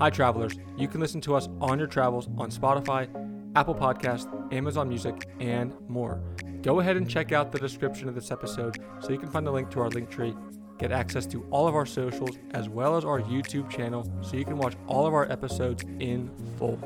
[0.00, 0.54] Hi, travelers.
[0.78, 3.06] You can listen to us on your travels on Spotify,
[3.54, 6.22] Apple Podcast, Amazon Music, and more.
[6.62, 9.50] Go ahead and check out the description of this episode so you can find the
[9.50, 10.34] link to our link tree,
[10.78, 14.46] get access to all of our socials, as well as our YouTube channel so you
[14.46, 16.78] can watch all of our episodes in full.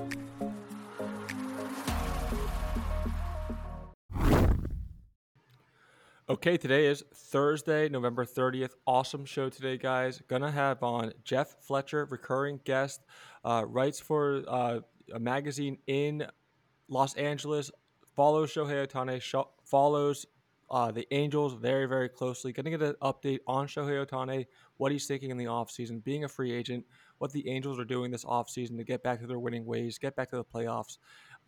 [6.47, 8.73] Okay, today is Thursday, November 30th.
[8.87, 10.21] Awesome show today, guys.
[10.29, 13.01] Gonna have on Jeff Fletcher, recurring guest,
[13.47, 14.81] uh, writes for uh,
[15.15, 16.27] a magazine in
[16.89, 17.71] Los Angeles,
[18.15, 20.27] follows Shohei Ohtani, sh- follows
[20.71, 22.53] uh, the Angels very, very closely.
[22.53, 24.45] Gonna get an update on Shohei Ohtani,
[24.77, 26.85] what he's thinking in the offseason, being a free agent,
[27.17, 30.15] what the Angels are doing this offseason to get back to their winning ways, get
[30.15, 30.99] back to the playoffs.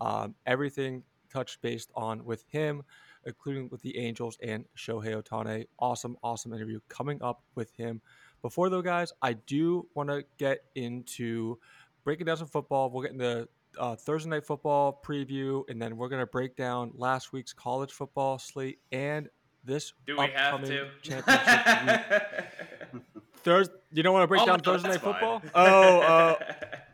[0.00, 2.82] Um, everything touched based on with him
[3.26, 5.66] including with the Angels and Shohei Ohtani.
[5.78, 8.00] Awesome, awesome interview coming up with him.
[8.42, 11.58] Before though, guys, I do want to get into
[12.04, 12.90] breaking down some football.
[12.90, 17.32] We'll get into uh, Thursday night football preview, and then we're gonna break down last
[17.32, 19.28] week's college football slate and
[19.64, 22.52] this do we upcoming have to championship.
[23.42, 25.42] Thursday, you don't want to break Oh, down Thursday night football?
[25.54, 26.34] Oh, uh,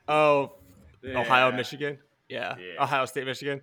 [0.09, 0.53] oh,
[1.05, 1.99] Ohio, Michigan.
[2.29, 2.57] Yeah.
[2.59, 2.83] Yeah.
[2.83, 3.61] Ohio State, Michigan.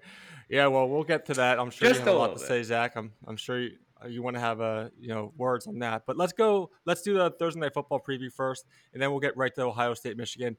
[0.49, 1.59] Yeah, well, we'll get to that.
[1.59, 2.47] I'm sure Just you have a a lot to bit.
[2.47, 2.95] say, Zach.
[2.95, 3.71] I'm, I'm sure you,
[4.07, 6.03] you want to have a you know words on that.
[6.07, 6.71] But let's go.
[6.85, 9.93] Let's do the Thursday night football preview first, and then we'll get right to Ohio
[9.93, 10.57] State, Michigan.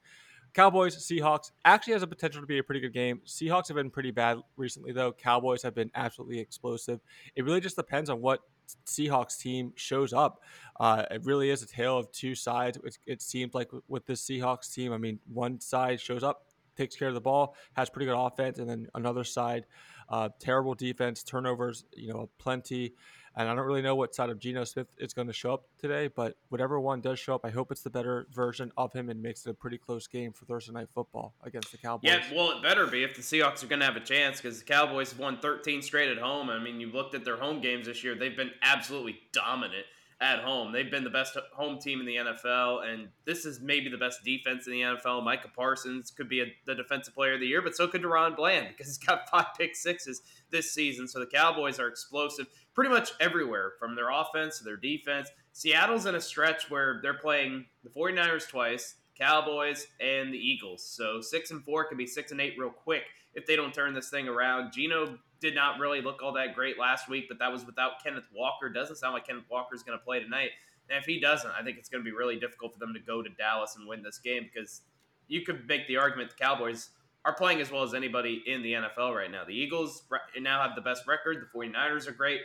[0.52, 3.20] Cowboys, Seahawks actually has a potential to be a pretty good game.
[3.24, 5.12] Seahawks have been pretty bad recently, though.
[5.12, 6.98] Cowboys have been absolutely explosive.
[7.36, 8.40] It really just depends on what
[8.84, 10.42] Seahawks team shows up.
[10.80, 12.78] Uh, it really is a tale of two sides.
[12.84, 16.46] It, it seems like with- with this Seahawks team, I mean, one side shows up,
[16.80, 19.66] takes care of the ball, has pretty good offense, and then another side,
[20.08, 22.94] uh, terrible defense, turnovers, you know, plenty.
[23.36, 25.64] And I don't really know what side of Geno Smith is going to show up
[25.78, 29.08] today, but whatever one does show up, I hope it's the better version of him
[29.08, 32.10] and makes it a pretty close game for Thursday night football against the Cowboys.
[32.10, 34.58] Yeah, well, it better be if the Seahawks are going to have a chance because
[34.58, 36.50] the Cowboys have won 13 straight at home.
[36.50, 39.86] I mean, you looked at their home games this year; they've been absolutely dominant
[40.20, 40.70] at home.
[40.70, 44.22] They've been the best home team in the NFL, and this is maybe the best
[44.22, 45.24] defense in the NFL.
[45.24, 48.36] Micah Parsons could be a, the defensive player of the year, but so could DaRon
[48.36, 50.20] Bland because he's got five pick sixes
[50.50, 51.08] this season.
[51.08, 55.30] So the Cowboys are explosive pretty much everywhere from their offense to their defense.
[55.52, 60.84] Seattle's in a stretch where they're playing the 49ers twice, Cowboys, and the Eagles.
[60.84, 63.04] So six and four can be six and eight real quick
[63.34, 64.72] if they don't turn this thing around.
[64.72, 68.28] Geno did not really look all that great last week, but that was without Kenneth
[68.34, 68.68] Walker.
[68.68, 70.50] Doesn't sound like Kenneth Walker is going to play tonight.
[70.88, 73.00] And if he doesn't, I think it's going to be really difficult for them to
[73.00, 74.82] go to Dallas and win this game because
[75.28, 76.90] you could make the argument the Cowboys
[77.24, 79.44] are playing as well as anybody in the NFL right now.
[79.44, 80.04] The Eagles
[80.38, 81.46] now have the best record.
[81.52, 82.40] The 49ers are great.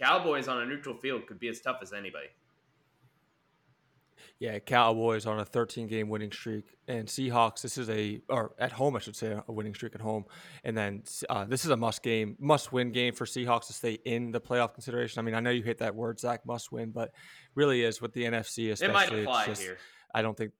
[0.00, 2.28] Cowboys on a neutral field could be as tough as anybody.
[4.40, 7.60] Yeah, Cowboys on a 13 game winning streak, and Seahawks.
[7.60, 10.26] This is a or at home, I should say, a winning streak at home,
[10.62, 13.94] and then uh, this is a must game, must win game for Seahawks to stay
[14.04, 15.18] in the playoff consideration.
[15.18, 17.10] I mean, I know you hate that word, Zach, must win, but
[17.56, 18.90] really is with the NFC, especially.
[18.90, 19.78] It might apply just- here.
[20.14, 20.52] I don't think.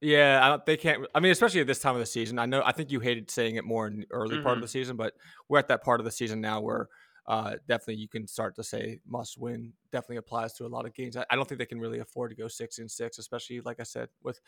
[0.00, 1.06] Yeah, I don't, they can't.
[1.14, 2.38] I mean, especially at this time of the season.
[2.38, 2.62] I know.
[2.64, 4.62] I think you hated saying it more in the early part of Mhm.
[4.62, 5.14] the season, but
[5.48, 6.88] we're at that part of the season now where
[7.28, 9.72] uh, definitely you can start to say must win.
[9.90, 11.16] Definitely applies to a lot of games.
[11.16, 13.80] I, I don't think they can really afford to go six and six, especially like
[13.80, 14.40] I said with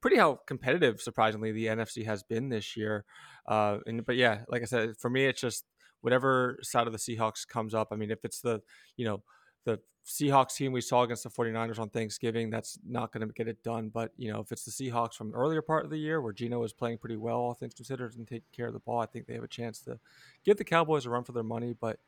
[0.00, 3.04] pretty how competitive surprisingly the NFC has been this year.
[3.46, 5.64] Uh, and but yeah, like I said, for me it's just
[6.00, 7.88] whatever side of the Seahawks comes up.
[7.92, 8.62] I mean, if it's the
[8.96, 9.22] you know
[9.64, 13.46] the Seahawks team we saw against the 49ers on Thanksgiving, that's not going to get
[13.46, 13.88] it done.
[13.88, 16.64] But, you know, if it's the Seahawks from earlier part of the year where Geno
[16.64, 19.26] is playing pretty well, all things considered, and taking care of the ball, I think
[19.26, 20.00] they have a chance to
[20.44, 21.72] give the Cowboys a run for their money.
[21.80, 22.00] But,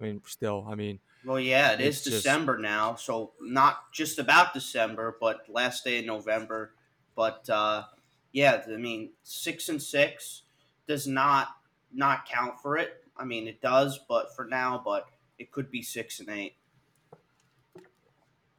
[0.00, 3.92] I mean, still, I mean, Well, yeah, it is It's just- December now, so not
[3.92, 6.74] just about December, but last day of November.
[7.14, 7.84] But uh,
[8.32, 10.42] yeah, I mean, six and six
[10.86, 11.48] does not
[11.92, 13.04] not count for it.
[13.16, 15.06] I mean, it does, but for now, but
[15.38, 16.56] it could be six and eight.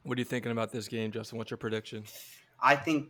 [0.02, 1.36] what are you thinking about this game, Justin?
[1.38, 2.04] What's your prediction?
[2.62, 3.08] I think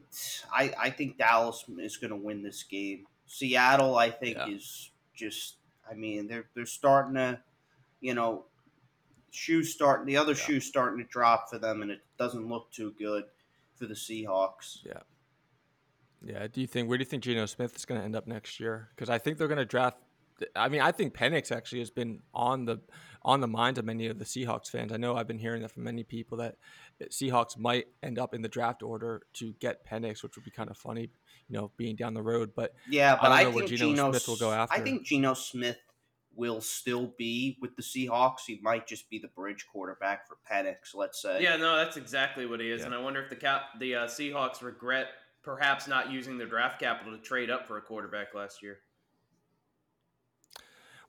[0.53, 3.07] I, I think Dallas is going to win this game.
[3.27, 4.49] Seattle, I think, Yeah.
[4.49, 5.57] is just.
[5.89, 7.39] I mean, they're they're starting to,
[8.01, 8.45] you know,
[9.31, 10.07] shoes starting.
[10.07, 10.39] The other Yeah.
[10.39, 13.25] shoes starting to drop for them, and it doesn't look too good
[13.75, 14.79] for the Seahawks.
[14.85, 15.03] Yeah.
[16.25, 16.47] Yeah.
[16.47, 18.59] Do you think, where do you think Geno Smith is going to end up next
[18.59, 18.89] year?
[18.95, 19.99] Because I think they're going to draft.
[20.55, 22.81] I mean, I think Penix actually has been on the
[23.23, 24.93] on the minds of many of the Seahawks fans.
[24.93, 26.57] I know I've been hearing that from many people that
[27.05, 30.71] Seahawks might end up in the draft order to get Penix, which would be kind
[30.71, 31.11] of funny,
[31.49, 32.53] you know, being down the road.
[32.55, 34.75] But Yeah, but don't I, know where think Geno Geno Smith will go after.
[34.75, 35.79] I think Geno Smith
[36.37, 38.41] will still be with the Seahawks.
[38.47, 40.95] He might just be the bridge quarterback for Penix.
[40.95, 41.43] Let's say.
[41.43, 42.87] Yeah, no, that's exactly what he is, Yeah.
[42.87, 45.09] and I wonder if the cap the uh, Seahawks regret
[45.43, 48.79] perhaps not using their draft capital to trade up for a quarterback last year.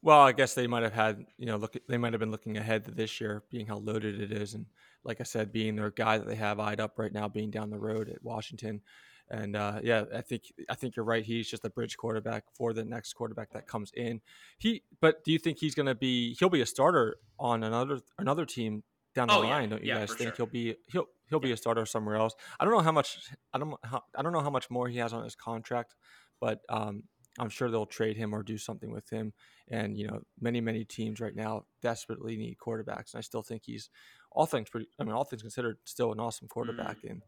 [0.04, 2.58] Well, I guess they might have had, you know, look, they might have been looking
[2.58, 4.66] ahead to this year, being how loaded it is, and
[5.04, 7.70] like I said, being their guy that they have eyed up right now, being down
[7.70, 8.82] the road at Washington,
[9.30, 11.24] and uh, yeah, I think I think you're right.
[11.24, 14.22] He's just a bridge quarterback for the next quarterback that comes in.
[14.58, 16.36] He, but do you think he's going to be?
[16.40, 18.84] He'll be a starter on another another team
[19.16, 19.70] down the Oh, line, yeah.
[19.70, 20.34] don't you Yeah, guys think sure.
[20.38, 22.34] he'll be he'll he'll be a starter somewhere else?
[22.60, 23.18] I don't know how much
[23.54, 25.96] I don't how, I don't know how much more he has on his contract,
[26.40, 27.04] but um,
[27.40, 29.34] I'm sure they'll trade him or do something with him.
[29.70, 33.64] And you know, many many teams right now desperately need quarterbacks, and I still think
[33.66, 33.90] he's
[34.32, 34.88] all things pretty.
[35.00, 37.22] I mean, all things considered, still an awesome quarterback, and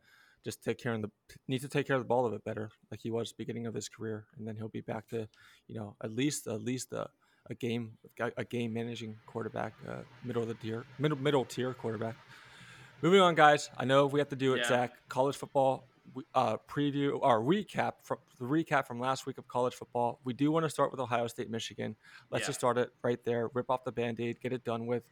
[0.44, 1.12] just take care of the
[1.48, 3.74] need to take care of the ball a bit better, like he was beginning of
[3.74, 5.28] his career, and then he'll be back to
[5.68, 7.08] you know at least at least a,
[7.50, 7.98] a game
[8.38, 12.16] a game managing quarterback, uh, middle of the tier middle middle tier quarterback.
[13.02, 13.70] Moving on, guys.
[13.78, 14.68] I know we have to do it, Yeah.
[14.68, 14.92] Zach.
[15.08, 15.88] College football
[16.34, 20.20] uh, preview or recap from the recap from last week of college football.
[20.26, 21.96] We do want to start with Ohio State, Michigan.
[22.30, 22.48] Let's Yeah.
[22.48, 23.50] just start it right there.
[23.54, 25.04] Rip off the band aid, get it done with.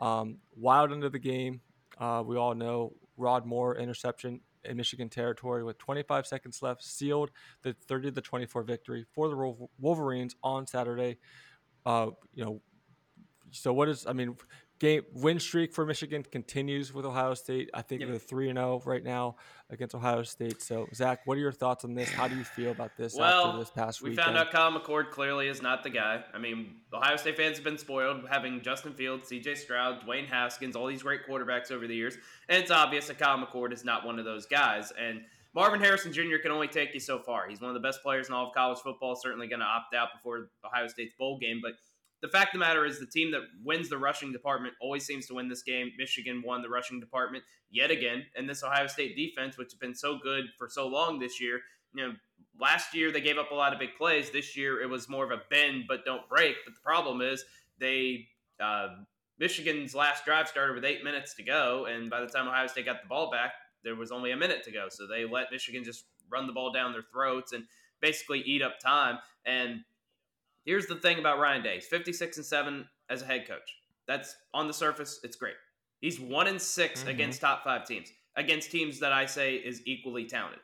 [0.00, 1.60] Um, wild into the game.
[1.98, 7.30] Uh, we all know Rod Moore interception in Michigan territory with 25 seconds left, sealed
[7.62, 11.18] the 30 to 24 victory for the Wolverines on Saturday.
[11.86, 12.60] Uh, you know,
[13.50, 14.06] so what is?
[14.06, 14.36] I mean,
[14.78, 17.68] game win streak for Michigan continues with Ohio State.
[17.74, 18.10] I think Yep.
[18.10, 19.36] they're three and zero right now
[19.70, 20.62] against Ohio State.
[20.62, 22.08] So Zach, what are your thoughts on this?
[22.10, 24.04] How do you feel about this Well, after this past week?
[24.04, 24.36] we weekend?
[24.36, 26.22] found out Kyle McCord clearly is not the guy.
[26.32, 29.56] I mean, Ohio State fans have been spoiled having Justin Fields, C.J.
[29.56, 32.16] Stroud, Dwayne Haskins, all these great quarterbacks over the years,
[32.48, 34.92] and it's obvious that Kyle McCord is not one of those guys.
[34.98, 35.22] And
[35.54, 36.36] Marvin Harrison Jr.
[36.40, 37.48] can only take you so far.
[37.48, 39.16] He's one of the best players in all of college football.
[39.16, 41.72] Certainly going to opt out before Ohio State's bowl game, but
[42.20, 45.26] the fact of the matter is the team that wins the rushing department always seems
[45.26, 45.92] to win this game.
[45.98, 49.94] Michigan won the rushing department yet again, and this Ohio State defense, which has been
[49.94, 51.60] so good for so long this year,
[51.94, 52.14] you know,
[52.60, 54.30] last year they gave up a lot of big plays.
[54.30, 56.56] This year it was more of a bend but don't break.
[56.64, 57.44] But the problem is
[57.78, 58.26] they
[58.60, 58.88] uh,
[59.38, 62.86] Michigan's last drive started with eight minutes to go, and by the time Ohio State
[62.86, 63.52] got the ball back,
[63.84, 64.88] there was only a minute to go.
[64.90, 67.64] So they let Michigan just run the ball down their throats and
[68.00, 69.18] basically eat up time.
[69.46, 69.80] And
[70.68, 73.74] here's the thing about Ryan Day: he's 56 and seven as a head coach.
[74.06, 75.54] That's on the surface, it's great.
[76.02, 77.08] He's one and 6 Mhm.
[77.08, 80.60] against top five teams, against teams that I say is equally talented.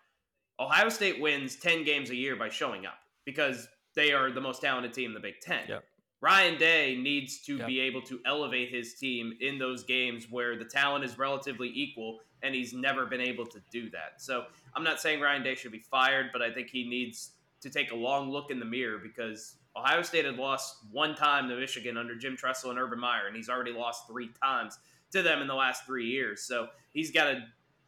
[0.61, 4.61] Ohio State wins 10 games a year by showing up because they are the most
[4.61, 5.67] talented team in the Big Ten.
[5.69, 5.85] Yep.
[6.21, 7.67] Ryan Day needs to Yep.
[7.67, 12.21] be able to elevate his team in those games where the talent is relatively equal,
[12.43, 14.21] and he's never been able to do that.
[14.21, 17.71] So I'm not saying Ryan Day should be fired, but I think he needs to
[17.71, 21.57] take a long look in the mirror because Ohio State had lost one time to
[21.57, 24.79] Michigan under Jim Tressel and Urban Meyer, and he's already lost three times
[25.11, 26.43] to them in the last three years.
[26.43, 27.25] So he's got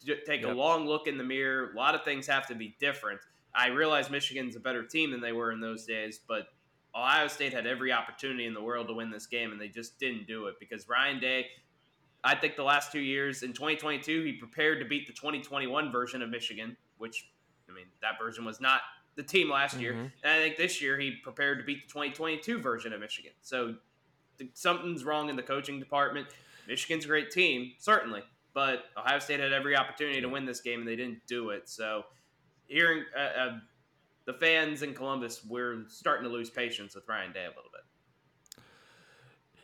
[0.04, 1.70] to take a long look in the mirror.
[1.72, 3.20] A lot of things have to be different.
[3.54, 6.48] I realize Michigan's a better team than they were in those days, but
[6.94, 9.98] Ohio State had every opportunity in the world to win this game, and they just
[9.98, 11.46] didn't do it because Ryan Day.
[12.24, 16.22] I think the last two years in 2022, he prepared to beat the 2021 version
[16.22, 17.30] of Michigan, which,
[17.70, 18.80] I mean, that version was not
[19.16, 19.94] the team last year.
[19.94, 20.12] Mhm.
[20.22, 23.32] And I think this year he prepared to beat the 2022 version of Michigan.
[23.40, 23.76] So
[24.38, 26.28] th- something's wrong in the coaching department.
[26.68, 28.22] Michigan's a great team, certainly,
[28.52, 31.68] but Ohio State had every opportunity to win this game and they didn't do it.
[31.68, 32.04] So
[32.66, 33.58] hearing uh, uh,
[34.26, 37.82] the fans in Columbus, we're starting to lose patience with Ryan Day a little bit.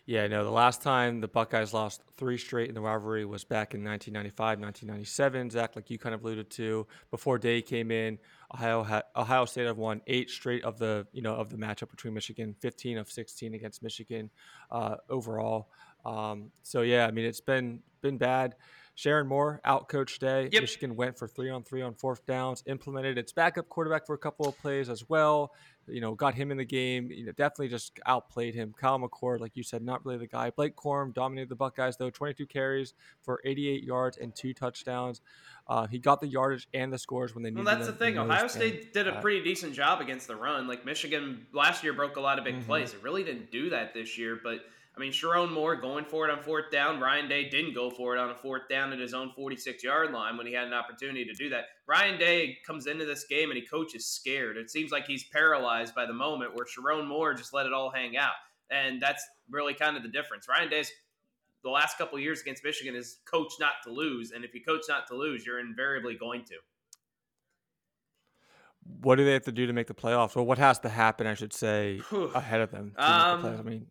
[0.04, 3.72] Yeah, no, the last time the Buckeyes lost three straight in the rivalry was back
[3.72, 5.50] in 1995, 1997.
[5.50, 8.18] Zach, like you kind of alluded to, before Day came in,
[8.54, 11.90] Ohio had, Ohio State have won eight straight of the you know of the matchup
[11.90, 14.30] between Michigan, 15 of 16 against Michigan
[14.70, 15.68] uh, overall.
[16.04, 18.56] Um, so yeah, I mean it's been been bad.
[18.96, 20.48] Sherrone Moore out coach Day.
[20.52, 20.62] Yep.
[20.62, 22.62] Michigan went for three on three on fourth downs.
[22.66, 25.52] Implemented its backup quarterback for a couple of plays as well
[25.88, 27.10] you know, got him in the game.
[27.10, 28.74] You know, definitely just outplayed him.
[28.78, 30.50] Kyle McCord, like you said, not really the guy.
[30.50, 35.20] Blake Corum dominated the Buckeyes though, 22 carries for 88 yards and two touchdowns.
[35.66, 37.78] Uh, he got the yardage and the scores when they Well, needed.
[37.78, 38.14] that's the them thing.
[38.16, 40.66] most, Ohio and, State did a uh, pretty decent job against the run.
[40.66, 42.66] Like Michigan last year broke a lot of big Mhm.
[42.66, 42.94] plays.
[42.94, 44.38] It really didn't do that this year.
[44.42, 47.00] But I mean, Sherrone Moore going for it on fourth down.
[47.00, 50.12] Ryan Day didn't go for it on a fourth down at his own 46 yard
[50.12, 51.64] line when he had an opportunity to do that.
[51.86, 54.58] Ryan Day comes into this game and he coaches scared.
[54.58, 57.90] It seems like he's paralyzed by the moment where Sherrone Moore just let it all
[57.90, 58.34] hang out.
[58.70, 60.46] And that's really kind of the difference.
[60.46, 60.90] Ryan Day's
[61.64, 64.32] the last couple of years against Michigan is coach not to lose.
[64.32, 66.56] And if you coach not to lose, you're invariably going to.
[69.00, 70.34] What do they have to do to make the playoffs?
[70.34, 72.02] Well, what has to happen, I should say,
[72.34, 73.60] ahead of them to Um, make the playoffs?
[73.60, 73.86] I mean,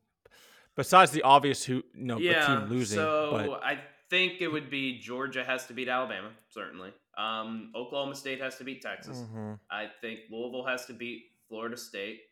[0.75, 4.48] besides the obvious, who you know, yeah, a team losing, so but I think it
[4.48, 6.92] would be Georgia has to beat Alabama, certainly.
[7.18, 9.20] Um, Oklahoma State has to beat Texas.
[9.20, 9.60] Mhm.
[9.70, 12.24] I think Louisville has to beat Florida State.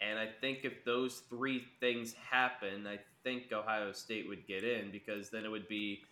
[0.00, 4.90] And I think if those three things happen, I think Ohio State would get in
[4.90, 6.02] because then it would be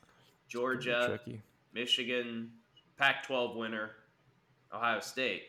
[0.48, 1.40] Georgia, Tricky.
[1.72, 2.52] Michigan,
[2.96, 3.92] Pac-12 winner,
[4.72, 5.44] Ohio State.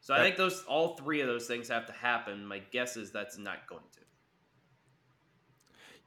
[0.00, 2.44] So I think those all three of those things have to happen.
[2.44, 3.99] My guess is that's not going to.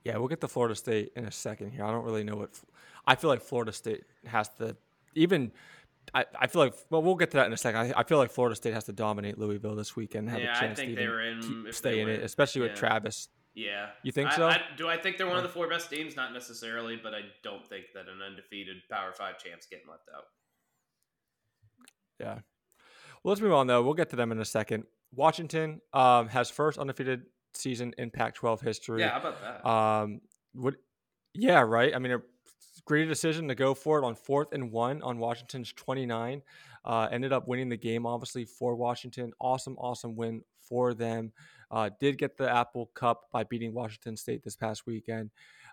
[0.04, 1.86] Yeah, we'll get to Florida State in a second here.
[1.86, 2.50] I don't really know what.
[3.08, 4.76] I feel like Florida State has to
[5.16, 5.52] even.
[6.14, 7.80] I, I feel like well we'll get to that in a second.
[7.96, 10.28] I, I feel like Florida State has to dominate Louisville this weekend.
[10.28, 11.22] and Have yeah, a I chance think to they even were
[11.68, 11.74] in.
[11.74, 13.30] stay in it, especially with Travis.
[13.56, 13.90] Yeah.
[14.04, 14.48] You think I- so?
[14.48, 16.16] I, do I think they're one of the four best teams?
[16.18, 20.24] Not necessarily, but I don't think that an undefeated Power Five champs getting left out.
[22.20, 22.40] Yeah.
[23.24, 23.82] Well, let's move on though.
[23.84, 24.84] We'll get to them in a second.
[25.16, 27.24] Washington um, has first undefeated
[27.56, 29.02] season in Pac-12 history.
[29.02, 29.70] Yeah, how about that?
[29.70, 30.22] Um,
[30.54, 30.76] what?
[31.34, 31.96] Yeah, right.
[31.96, 32.22] I mean, a
[32.86, 36.42] great decision to go for it on fourth and one on Washington's 29.
[36.86, 39.32] Uh, ended up winning the game, obviously, for Washington.
[39.40, 41.32] Awesome, awesome win for them.
[41.72, 45.32] Uh, did get the Apple Cup by beating Washington State this past weekend.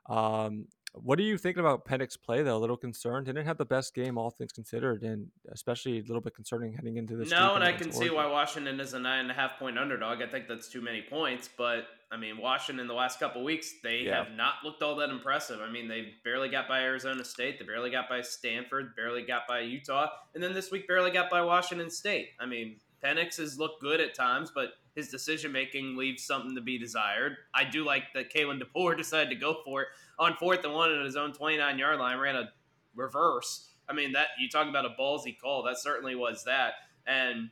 [0.08, 2.56] Um, what are you thinking about Penix's play, though?
[2.56, 3.26] A little concerned.
[3.26, 6.96] Didn't have the best game, all things considered, and especially a little bit concerning heading
[6.96, 7.30] into this.
[7.30, 10.20] no, and I can see why Washington is a nine and a half point underdog.
[10.22, 14.00] I think that's too many points, but I mean, Washington the last couple weeks they
[14.00, 14.24] Yeah.
[14.24, 15.60] have not looked all that impressive.
[15.60, 19.46] I mean, they barely got by Arizona State, they barely got by Stanford, barely got
[19.46, 22.30] by Utah, and then this week barely got by Washington State.
[22.40, 26.60] I mean, Penix has looked good at times, but his decision making leaves something to
[26.60, 27.36] be desired.
[27.54, 30.92] I do like that Kalen DeBoer decided to go for it on fourth and one
[30.92, 32.50] at his own 29 yard line, ran a
[32.94, 33.68] reverse.
[33.88, 35.64] I mean, that you talk about a ballsy call.
[35.64, 36.74] That certainly was that.
[37.06, 37.50] And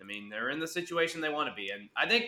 [0.00, 1.70] I mean, they're in the situation they want to be.
[1.70, 2.26] And I think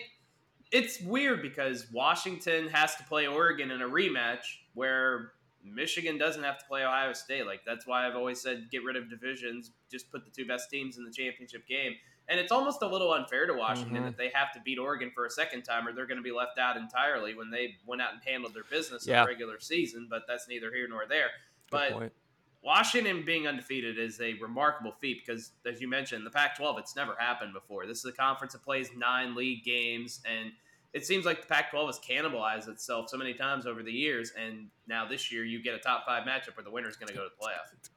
[0.71, 4.43] it's weird because Washington has to play Oregon in a rematch
[4.73, 7.45] where Michigan doesn't have to play Ohio State.
[7.45, 10.69] Like, that's why I've always said get rid of divisions, just put the two best
[10.69, 11.93] teams in the championship game.
[12.29, 14.05] And it's almost a little unfair to Washington Mhm.
[14.05, 16.31] that they have to beat Oregon for a second time, or they're going to be
[16.31, 20.07] left out entirely when they went out and handled their business in the regular season.
[20.09, 21.27] But that's neither here nor there.
[21.27, 22.13] Good But point.
[22.61, 26.95] Washington being undefeated is a remarkable feat because, as you mentioned, the Pac 12, it's
[26.95, 27.85] never happened before.
[27.85, 30.53] This is a conference that plays nine league games, and
[30.93, 34.31] it seems like the Pac 12 has cannibalized itself so many times over the years.
[34.31, 37.09] And now this year, you get a top five matchup where the winner is going
[37.09, 37.89] to go to the playoff.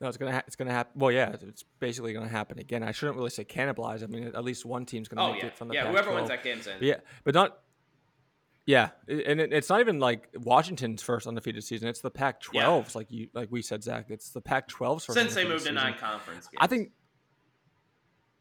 [0.00, 0.92] No, it's gonna ha- it's gonna happen.
[1.00, 2.82] Well, yeah, it's basically gonna happen again.
[2.82, 4.02] I shouldn't really say cannibalize.
[4.02, 5.48] I mean, at least one team's gonna Oh, make yeah.
[5.48, 6.14] it from the Yeah, whoever Pac-12.
[6.16, 6.78] wins that game's in.
[6.78, 7.58] But yeah, but not.
[8.66, 11.88] Yeah, and it, it's not even like Washington's first undefeated season.
[11.88, 14.06] It's the Pac-12s, like you like we said, Zach.
[14.10, 15.74] It's the Pac-12's first Since they moved to season.
[15.76, 16.58] nine conference games.
[16.58, 16.90] I think.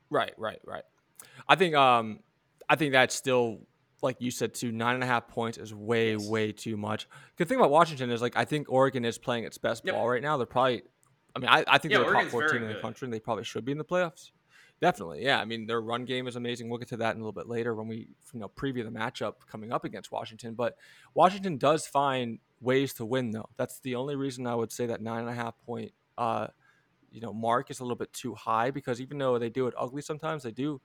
[0.10, 0.84] Right, right, right.
[1.48, 2.20] I think um,
[2.70, 3.60] I think that's still
[4.02, 4.72] like you said too.
[4.72, 6.28] Nine and a half points is way, Yes.
[6.28, 7.08] way too much.
[7.38, 9.96] Good thing about Washington is like I think Oregon is playing its best Yep.
[9.96, 10.38] ball right now.
[10.38, 10.84] They're probably.
[11.36, 12.82] I mean, I, I think Yeah, they're a top Oregon's fourteen very in the good.
[12.82, 14.32] country, and they probably should be in the playoffs.
[14.82, 15.39] Definitely, yeah.
[15.39, 16.70] I mean, their run game is amazing.
[16.70, 18.92] We'll get to that in a little bit later when we you know preview the
[18.92, 20.54] matchup coming up against Washington.
[20.54, 20.77] But
[21.13, 23.50] Washington does find ways to win, though.
[23.58, 26.48] That's the only reason I would say that nine and a half point, uh,
[27.12, 29.74] you know, mark is a little bit too high because even though they do it
[29.77, 30.82] ugly sometimes, they do.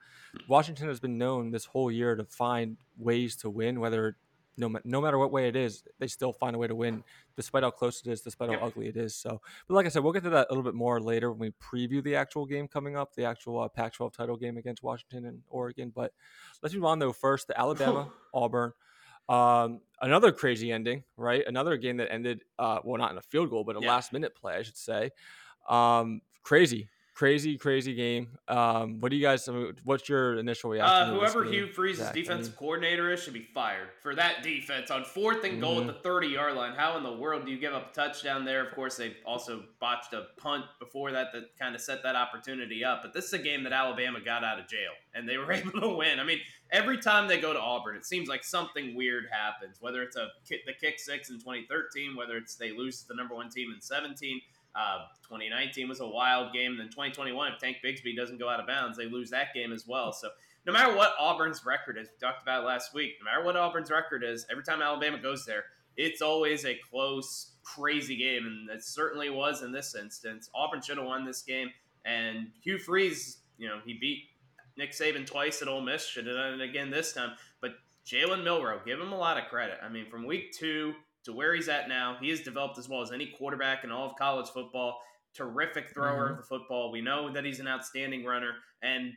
[0.47, 4.15] Washington has been known this whole year to find ways to win, whether
[4.57, 7.03] no no matter what way it is, they still find a way to win,
[7.35, 8.59] despite how close it is, despite Yep.
[8.59, 9.15] how ugly it is.
[9.15, 11.39] So, but like I said, we'll get to that a little bit more later when
[11.39, 15.25] we preview the actual game coming up, the actual uh, Pac-12 title game against Washington
[15.25, 15.91] and Oregon.
[15.95, 16.13] But
[16.61, 17.13] let's move on though.
[17.13, 18.73] First, the Alabama Auburn.
[19.29, 21.43] Um, another crazy ending, right?
[21.47, 23.87] Another game that ended, uh, well, not in a field goal, but a Yeah.
[23.87, 25.11] last minute play, I should say.
[25.69, 26.89] Um, crazy,
[27.21, 28.27] crazy, crazy game.
[28.47, 29.47] Um, what do you guys?
[29.83, 31.13] What's your initial reaction?
[31.13, 32.13] Uh, whoever Hugh Freeze's Zach?
[32.13, 35.75] I mean- defensive coordinator is should be fired for that defense on fourth and goal
[35.75, 35.81] Mhm.
[35.81, 36.73] at the 30 yard line.
[36.73, 38.65] How in the world do you give up a touchdown there?
[38.65, 42.83] Of course, they also botched a punt before that that kind of set that opportunity
[42.83, 43.03] up.
[43.03, 45.79] But this is a game that Alabama got out of jail and they were able
[45.79, 46.19] to win.
[46.19, 46.39] I mean,
[46.71, 49.77] every time they go to Auburn, it seems like something weird happens.
[49.79, 53.13] Whether it's a kick, the kick six in 2013, whether it's they lose to the
[53.13, 54.41] number one team in 17.
[54.75, 56.77] Uh, 2019 was a wild game.
[56.77, 59.85] Then 2021, if Tank Bigsby doesn't go out of bounds, they lose that game as
[59.87, 60.13] well.
[60.13, 60.29] So
[60.65, 63.13] no matter what Auburn's record is, we talked about last week.
[63.19, 65.65] No matter what Auburn's record is, every time Alabama goes there,
[65.97, 70.49] it's always a close, crazy game, and it certainly was in this instance.
[70.55, 71.69] Auburn should have won this game,
[72.05, 74.23] and Hugh Freeze, you know, he beat
[74.77, 76.05] Nick Saban twice at Ole Miss.
[76.07, 77.31] Should have done it again this time.
[77.59, 77.71] But
[78.05, 79.77] Jalen Milroe, give him a lot of credit.
[79.83, 83.01] I mean, from week two to where he's at now, he has developed as well
[83.01, 85.01] as any quarterback in all of college football.
[85.33, 86.31] Terrific thrower Mhm.
[86.31, 86.91] of the football.
[86.91, 89.13] We know that he's an outstanding runner, and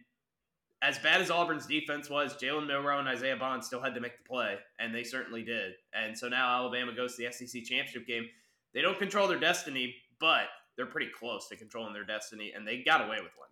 [0.82, 4.18] as bad as Auburn's defense was, Jalen Milroe and Isaiah Bond still had to make
[4.18, 5.74] the play, and they certainly did.
[5.94, 8.28] And so now Alabama goes to the SEC championship game.
[8.72, 12.82] They don't control their destiny, but they're pretty close to controlling their destiny, and they
[12.82, 13.48] got away with one.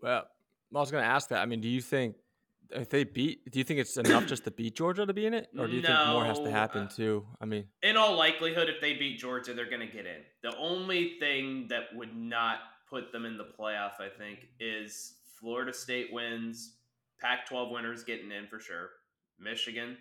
[0.00, 0.28] Well,
[0.74, 1.40] I was going to ask that.
[1.42, 2.16] I mean, do you think
[2.74, 5.34] if they beat, do you think it's enough just to beat Georgia to be in
[5.34, 7.26] it, or do you think more has to happen uh, too?
[7.40, 10.20] I mean, in all likelihood, if they beat Georgia, they're going to get in.
[10.42, 15.72] The only thing that would not put them in the playoff, I think, is Florida
[15.72, 16.76] State wins,
[17.20, 18.90] Pac 12 winners getting in for sure.
[19.38, 19.96] Michigan,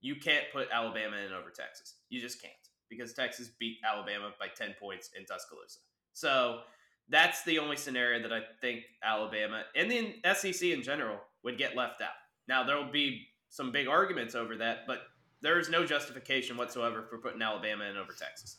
[0.00, 1.96] you can't put Alabama in over Texas.
[2.10, 2.52] You just can't
[2.88, 5.80] because Texas beat Alabama by 10 points in Tuscaloosa.
[6.12, 6.60] So
[7.08, 11.76] that's the only scenario that I think Alabama and the SEC in general would get
[11.76, 12.10] left out.
[12.48, 15.02] Now, there will be some big arguments over that, but
[15.40, 18.58] there is no justification whatsoever for putting Alabama in over Texas.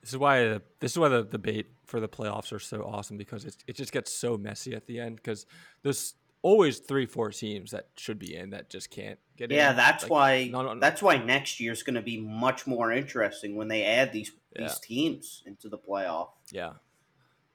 [0.00, 3.44] this is why this is why the debate for the playoffs are so awesome because
[3.44, 5.46] it it just gets so messy at the end because
[5.82, 9.56] there's always three, four teams that should be in that just can't get in.
[9.56, 10.48] Yeah, that's Like, why.
[10.50, 10.80] no, no, no.
[10.80, 14.62] That's why next year's going to be much more interesting when they add these Yeah.
[14.66, 16.30] these teams into the playoff.
[16.50, 16.72] Yeah.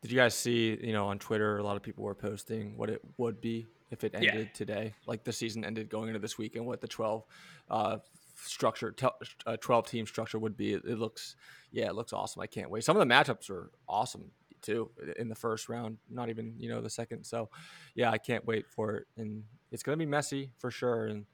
[0.01, 2.89] Did you guys see, you know, on Twitter, a lot of people were posting what
[2.89, 4.19] it would be if it Yeah.
[4.29, 7.23] ended today, like the season ended going into this weekend, what the 12
[7.69, 7.97] uh,
[8.35, 10.73] structure, tel- uh, 12 team structure would be.
[10.73, 11.35] It, it looks,
[11.71, 12.41] yeah, it looks awesome.
[12.41, 12.83] I can't wait.
[12.83, 16.81] Some of the matchups are awesome too in the first round, not even, you know,
[16.81, 17.23] the second.
[17.25, 17.49] So,
[17.95, 19.07] yeah, I can't wait for it.
[19.17, 21.07] And it's going to be messy for sure.
[21.07, 21.25] And,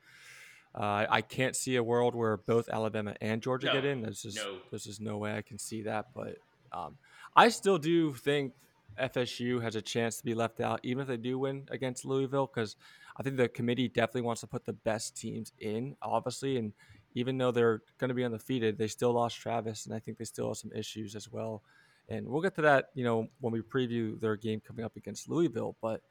[0.76, 4.02] uh, I can't see a world where both Alabama and Georgia No, get in.
[4.02, 4.58] There's just no.
[4.72, 6.08] there's just no way I can see that.
[6.16, 6.38] But
[6.72, 6.98] um,
[7.36, 8.54] I still do think
[9.00, 12.50] FSU has a chance to be left out, even if they do win against Louisville,
[12.54, 12.76] because
[13.18, 16.58] I think the committee definitely wants to put the best teams in, obviously.
[16.58, 16.74] And
[17.16, 20.26] even though they're going to be undefeated, they still lost Travis, and I think they
[20.26, 21.64] still have some issues as well.
[22.10, 25.30] And we'll get to that, you know, when we preview their game coming up against
[25.30, 25.76] Louisville.
[25.82, 26.02] But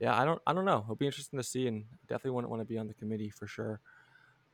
[0.00, 0.80] yeah, I don't, I don't know.
[0.84, 3.46] It'll be interesting to see, and definitely wouldn't want to be on the committee for
[3.46, 3.80] sure.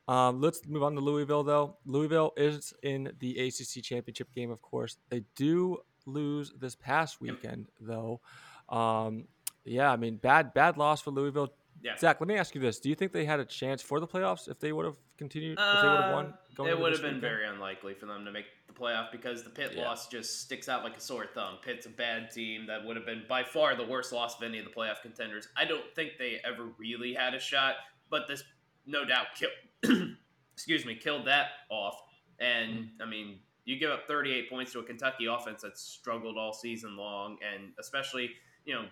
[0.07, 1.77] Um, let's move on to Louisville, though.
[1.85, 4.97] Louisville is in the ACC championship game, of course.
[5.09, 8.21] They do lose this past weekend, though.
[8.69, 9.25] Um,
[9.65, 11.53] yeah, I mean, bad bad loss for Louisville.
[11.83, 11.97] Yeah.
[11.97, 14.07] Zach, let me ask you this: Do you think they had a chance for the
[14.07, 15.57] playoffs if they would have continued?
[15.59, 16.25] if they would have won?
[16.27, 17.21] Uh, going it would have been weekend?
[17.21, 19.83] very unlikely for them to make the playoff because the Pitt Yeah.
[19.87, 21.57] loss just sticks out like a sore thumb.
[21.63, 24.59] Pitt's a bad team that would have been by far the worst loss of any
[24.59, 25.47] of the playoff contenders.
[25.57, 27.75] I don't think they ever really had a shot,
[28.09, 28.43] but this
[28.85, 29.53] no doubt killed.
[30.53, 31.95] excuse me, killed that off.
[32.39, 33.01] And Mm-hmm.
[33.01, 33.39] I mean,
[33.71, 37.71] you give up 38 points to a Kentucky offense that's struggled all season long, and
[37.79, 38.31] especially
[38.65, 38.85] you know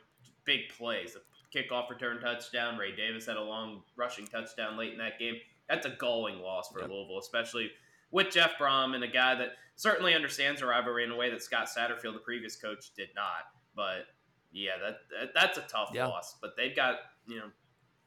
[0.46, 2.78] big plays, a kickoff return touchdown.
[2.78, 5.36] Ray Davis had a long rushing touchdown late in that game.
[5.68, 6.90] That's a galling loss for Yep.
[6.90, 7.72] Louisville, especially
[8.12, 11.44] with Jeff Brohm and a guy that certainly understands the rivalry in a way that
[11.44, 13.46] Scott Satterfield, the previous coach, did not.
[13.76, 14.06] But
[14.52, 16.08] yeah, that, that that's a tough Yeah.
[16.08, 16.38] loss.
[16.42, 16.96] But they've got
[17.28, 17.52] you know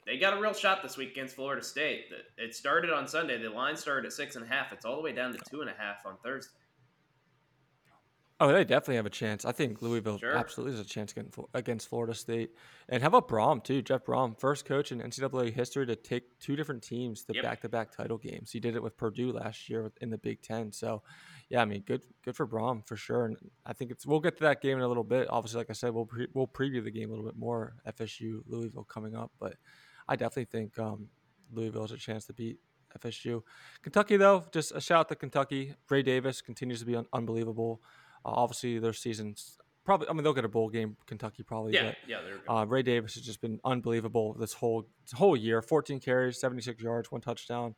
[0.05, 2.07] they got a real shot this week against Florida State.
[2.37, 3.41] It started on Sunday.
[3.41, 4.73] The line started at six and a half.
[4.73, 6.51] It's all the way down to two and a half on Thursday.
[8.45, 9.45] Oh, they definitely have a chance.
[9.45, 10.37] I think Louisville Sure.
[10.37, 12.51] absolutely has a chance against, against Florida State.
[12.89, 13.83] And how about Brohm too?
[13.83, 17.45] Jeff Brohm, first coach in NCAA history to take two different teams to Yep.
[17.45, 18.51] back-to-back title games.
[18.51, 20.73] He did it with Purdue last year in the Big Ten.
[20.73, 21.05] So,
[21.51, 23.27] yeah, I mean, good, good for Brohm for sure.
[23.27, 25.29] And I think it's we'll get to that game in a little bit.
[25.31, 27.77] Obviously, like I said, we'll pre- we'll preview the game a little bit more.
[27.87, 29.55] FSU Louisville coming up, but
[30.09, 31.09] I definitely think um,
[31.53, 32.59] Louisville has a chance to beat
[32.99, 33.43] FSU.
[33.83, 35.75] Kentucky though, just a shout out to Kentucky.
[35.89, 37.81] Ray Davis continues to be un- unbelievable.
[38.25, 40.09] Uh, obviously, their season's probably.
[40.09, 40.97] I mean, they'll get a bowl game.
[41.07, 41.75] Kentucky probably.
[41.75, 45.37] Yeah, but, yeah, they're uh, Ray Davis has just been unbelievable this whole this whole
[45.37, 45.63] year.
[45.63, 47.75] 14 carries, 76 yards, one touchdown.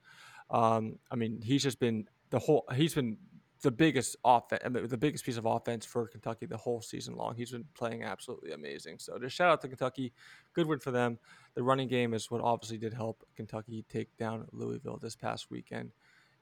[0.51, 2.65] Um, I mean, he's just been the whole.
[2.75, 3.19] He's been
[3.65, 7.35] the biggest offense, the biggest piece of offense for Kentucky the whole season long.
[7.35, 8.99] He's been playing absolutely amazing.
[8.99, 10.13] So just shout out to Kentucky.
[10.53, 11.19] Good win for them.
[11.55, 15.93] The running game is what obviously did help Kentucky take down Louisville this past weekend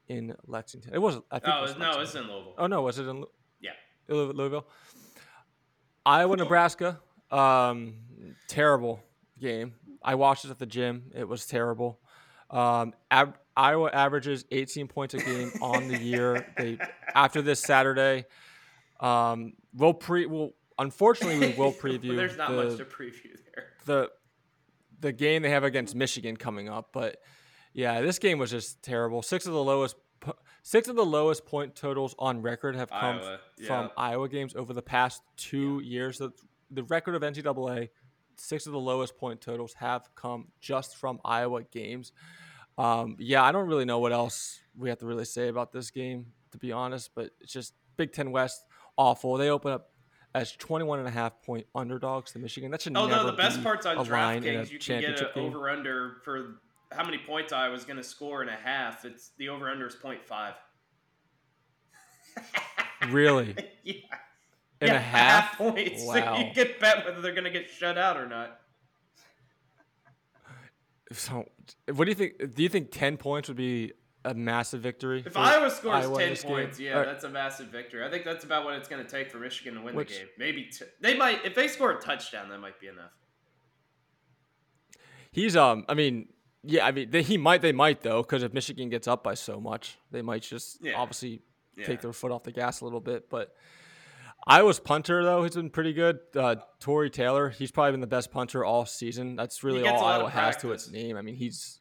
[0.09, 0.93] in Lexington.
[0.93, 1.21] It was.
[1.31, 1.55] I think.
[1.55, 2.25] oh, it was no, it's Lexington.
[2.25, 2.55] in Louisville.
[2.59, 3.25] Oh no, was it in?
[4.09, 4.67] Louisville.
[6.05, 7.01] Iowa, Nebraska.
[7.31, 7.95] Um,
[8.49, 9.03] terrible
[9.39, 9.75] game.
[10.03, 11.13] I watched it at the gym.
[11.15, 12.01] It was terrible.
[12.51, 16.47] Um, ab- Iowa averages 18 points a game on the year.
[16.57, 16.79] They
[17.15, 18.25] after this Saturday.
[19.01, 20.27] Um, we'll pre.
[20.27, 22.17] We'll unfortunately we will preview.
[22.17, 23.69] There's not the, much to preview there.
[23.87, 24.11] the
[25.01, 26.91] the game they have against Michigan coming up.
[26.93, 27.19] But
[27.73, 29.23] yeah, this game was just terrible.
[29.23, 29.97] Six of the lowest
[30.63, 33.91] six of the lowest point totals on record have come Iowa, from yeah.
[33.97, 36.19] Iowa games over the past two years.
[36.19, 36.33] The,
[36.71, 37.91] the record of NCAA,
[38.37, 42.13] six of the lowest point totals have come just from Iowa games.
[42.79, 45.91] Um, yeah, I don't really know what else we have to really say about this
[45.91, 48.65] game, to be honest, but it's just Big Ten West
[48.97, 49.37] awful.
[49.37, 49.91] They open up
[50.35, 52.71] as 21 and a half point underdogs to Michigan.
[52.71, 54.71] That should Oh no, the best be part's on a line in DraftKings.
[54.71, 56.61] You can get an over under for
[56.97, 59.05] how many points I was going to score in a half.
[59.05, 60.55] It's the over under is 0.5.
[63.11, 63.57] Really?
[63.83, 63.95] yeah.
[64.81, 65.59] And yeah, a half?
[65.59, 66.03] points.
[66.07, 66.39] So Wow.
[66.39, 68.59] you get bet whether they're going to get shut out or not.
[71.13, 71.45] So,
[71.93, 72.55] what do you think?
[72.55, 73.93] Do you think ten points would be
[74.25, 75.23] a massive victory?
[75.27, 76.51] If Iowa scores Iowa ten this game?
[76.53, 78.03] points, yeah, Or- that's a massive victory.
[78.05, 80.15] I think that's about what it's going to take for Michigan to win Which- the
[80.21, 80.29] game.
[80.39, 83.11] Maybe t- they might if they score a touchdown, that might be enough.
[85.33, 85.85] He's um.
[85.89, 86.29] I mean,
[86.65, 86.87] yeah.
[86.87, 87.63] I mean, they, he might.
[87.63, 90.95] They might though, because if Michigan gets up by so much, they might just Yeah.
[90.97, 91.41] obviously
[91.77, 91.87] Yeah.
[91.87, 93.29] take their foot off the gas a little bit.
[93.31, 93.55] But
[94.47, 96.19] Iowa's punter though has been pretty good.
[96.35, 99.37] Uh, Tory Taylor, he's probably been the best punter all season.
[99.37, 101.17] That's really all Iowa has to its name.
[101.17, 101.81] I mean, he's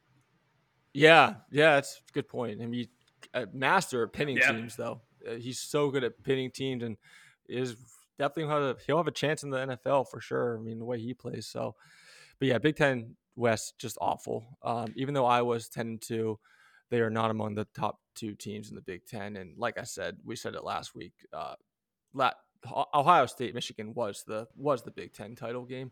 [0.94, 1.76] yeah, yeah.
[1.76, 2.62] That's a good point.
[2.62, 2.88] I mean,
[3.34, 4.52] a master at pinning Yeah.
[4.52, 5.02] teams though.
[5.28, 6.98] Uh, he's so good at pinning teams and
[7.48, 7.76] is
[8.18, 10.58] definitely have a, he'll have a chance in the NFL for sure.
[10.58, 11.48] I mean, the way he plays.
[11.48, 11.76] So,
[12.40, 14.58] but yeah, Big Ten West just awful.
[14.64, 16.40] Um, even though Iowa's ten and two,
[16.90, 19.38] they are not among the top two teams in the Big Ten.
[19.38, 21.14] And like I said, we said it last week.
[21.32, 21.56] Uh,
[22.14, 22.34] la-
[22.94, 25.92] Ohio State Michigan was the was the Big Ten title game.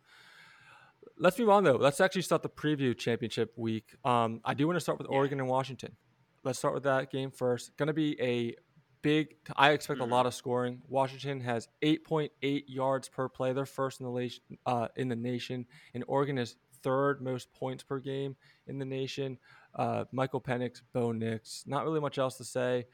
[1.18, 1.76] Let's move on though.
[1.78, 3.96] Let's actually start the preview championship week.
[4.04, 5.08] Um, I do want to start with.
[5.10, 5.96] Oregon and Washington.
[6.44, 7.76] Let's start with that game first.
[7.78, 8.56] Going to be a
[9.02, 9.36] big.
[9.56, 10.04] I expect Mhm.
[10.04, 10.82] a lot of scoring.
[10.88, 13.54] Washington has 8.8 yards per play.
[13.54, 17.84] They're first in the nation, uh, in the nation, and Oregon is third most points
[17.84, 18.36] per game
[18.68, 19.38] in the nation.
[19.76, 21.64] Uh, Michael Penix, Bo Nix.
[21.68, 22.86] Not really much else to say.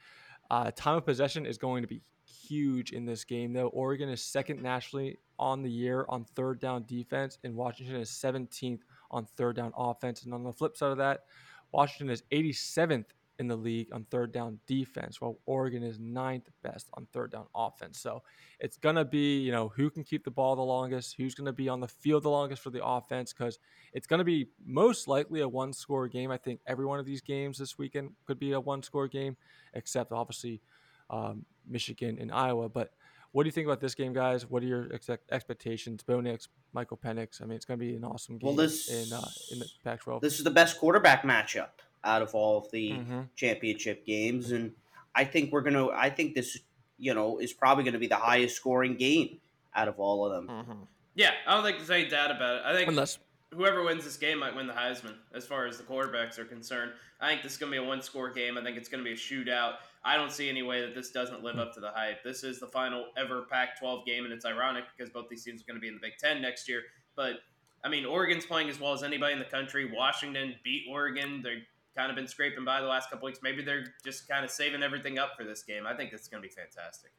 [0.50, 3.68] Uh, time of possession is going to be huge in this game, though.
[3.68, 8.80] Oregon is second nationally on the year on third down defense, and Washington is 17th
[9.10, 10.22] on third down offense.
[10.22, 11.24] And on the flip side of that,
[11.72, 13.06] Washington is 87th
[13.38, 17.46] in the league on third down defense, while Oregon is ninth best on third down
[17.54, 18.00] offense.
[18.00, 18.22] So
[18.60, 21.46] it's going to be, you know, who can keep the ball the longest, who's going
[21.46, 23.58] to be on the field the longest for the offense, because
[23.92, 26.30] it's going to be most likely a one score game.
[26.30, 29.36] I think every one of these games this weekend could be a one score game,
[29.74, 30.62] except obviously
[31.10, 32.68] um, Michigan and Iowa.
[32.68, 32.92] But
[33.32, 34.48] what do you think about this game, guys?
[34.48, 36.02] What are your ex- expectations?
[36.02, 37.42] Bo Nix, Michael Penix.
[37.42, 39.66] I mean, it's going to be an awesome game Well, this- in uh, in the
[39.84, 40.22] Pac-12.
[40.22, 41.68] This is the best quarterback matchup
[42.06, 43.28] out of all of the Mhm.
[43.36, 44.72] championship games, and
[45.14, 45.88] I think we're gonna.
[45.90, 46.58] I think this,
[46.98, 49.40] you know, is probably going to be the highest scoring game
[49.74, 50.48] out of all of them.
[50.48, 50.86] Mhm.
[51.14, 52.62] Yeah, I don't think there's any doubt about it.
[52.64, 53.18] I think Unless
[53.52, 56.92] whoever wins this game might win the Heisman as far as the quarterbacks are concerned.
[57.20, 58.58] I think this is going to be a one score game.
[58.58, 59.76] I think it's going to be a shootout.
[60.04, 62.22] I don't see any way that this doesn't live up to the hype.
[62.22, 65.62] This is the final ever Pac 12 game, and it's ironic because both these teams
[65.62, 66.82] are going to be in the Big Ten next year.
[67.14, 67.40] But,
[67.82, 69.90] I mean, Oregon's playing as well as anybody in the country.
[69.90, 71.40] Washington beat Oregon.
[71.42, 71.64] They've
[71.96, 73.40] kind of been scraping by the last couple weeks.
[73.42, 75.86] Maybe they're just kind of saving everything up for this game.
[75.86, 77.10] I think it's going to be fantastic.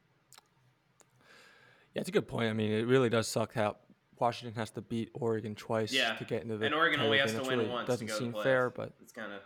[1.94, 2.48] Yeah, it's a good point.
[2.48, 3.76] I mean, it really does suck how
[4.18, 7.32] Washington has to beat Oregon twice Yeah, to get into the and Oregon only has
[7.32, 9.40] to win really once Doesn't go seem fair, but It's kind of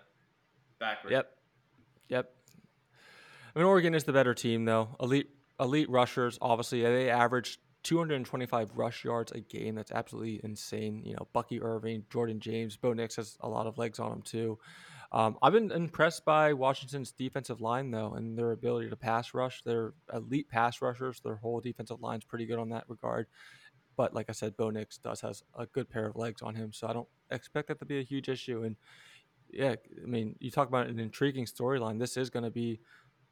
[0.78, 1.12] backward.
[1.12, 1.36] yep,
[2.08, 2.34] yep.
[3.54, 4.96] I mean, Oregon is the better team, though.
[5.00, 5.28] Elite,
[5.60, 6.38] elite rushers.
[6.40, 9.74] Obviously, they average 225 rush yards a game.
[9.74, 11.02] That's absolutely insane.
[11.04, 14.22] You know, Bucky Irving, Jordan James, Bo Nix has a lot of legs on him
[14.22, 14.58] too.
[15.14, 19.62] Um, I've been impressed by Washington's defensive line though, and their ability to pass rush.
[19.62, 21.20] They're elite pass rushers.
[21.20, 23.26] Their whole defensive line's pretty good on that regard.
[23.94, 26.72] But like I said, Bo Nix does has a good pair of legs on him,
[26.72, 28.62] so I don't expect that to be a huge issue.
[28.62, 28.76] And
[29.50, 31.98] yeah, I mean, you talk about an intriguing storyline.
[31.98, 32.80] This is going to be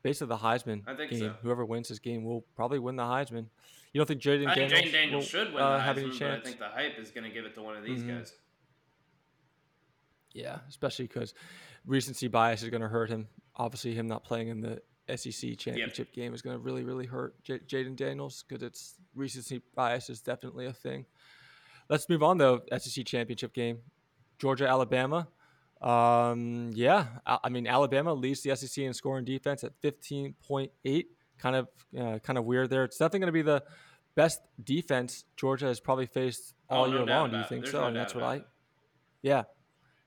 [0.02, 1.20] basically the Heisman I think game.
[1.20, 1.34] so.
[1.42, 3.46] Whoever wins this game will probably win the Heisman.
[3.94, 6.30] You don't think Jayden Daniels, Daniels will, should win uh, the have any Heisman, but
[6.30, 8.18] I think the hype is going to give it to one of these Mhm.
[8.18, 8.34] guys.
[10.32, 11.34] Yeah, especially because
[11.86, 13.28] recency bias is going to hurt him.
[13.56, 14.80] Obviously, him not playing in the
[15.16, 19.60] SEC championship game is going to really, really hurt J- Jayden Daniels because it's recency
[19.74, 21.06] bias is definitely a thing.
[21.88, 22.60] Let's move on though.
[22.78, 23.78] SEC championship game,
[24.38, 25.26] Georgia Alabama.
[25.80, 30.70] Um, yeah, I, I mean Alabama leads the SEC in scoring defense at fifteen point
[30.84, 31.08] eight.
[31.38, 32.84] Kind of, uh, kind of weird there.
[32.84, 33.62] It's definitely going to be the
[34.14, 37.30] best defense Georgia has probably faced all Oh, no year long.
[37.30, 37.80] Do you think There's so?
[37.80, 38.46] no and that's what I, it.
[39.22, 39.44] yeah,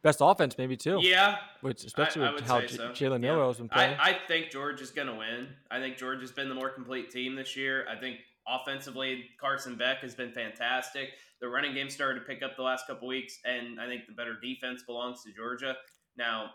[0.04, 1.00] best offense maybe too.
[1.02, 2.90] Yeah, Which especially I, I with how J- so.
[2.90, 3.32] Jalen Yeah.
[3.32, 3.96] Milroe has been playing.
[4.00, 5.48] I, I think is going to win.
[5.72, 7.86] I think Georgia's been the more complete team this year.
[7.90, 11.10] I think offensively, Carson Beck has been fantastic.
[11.42, 14.14] The running game started to pick up the last couple weeks, and I think the
[14.14, 15.76] better defense belongs to Georgia.
[16.18, 16.52] Now,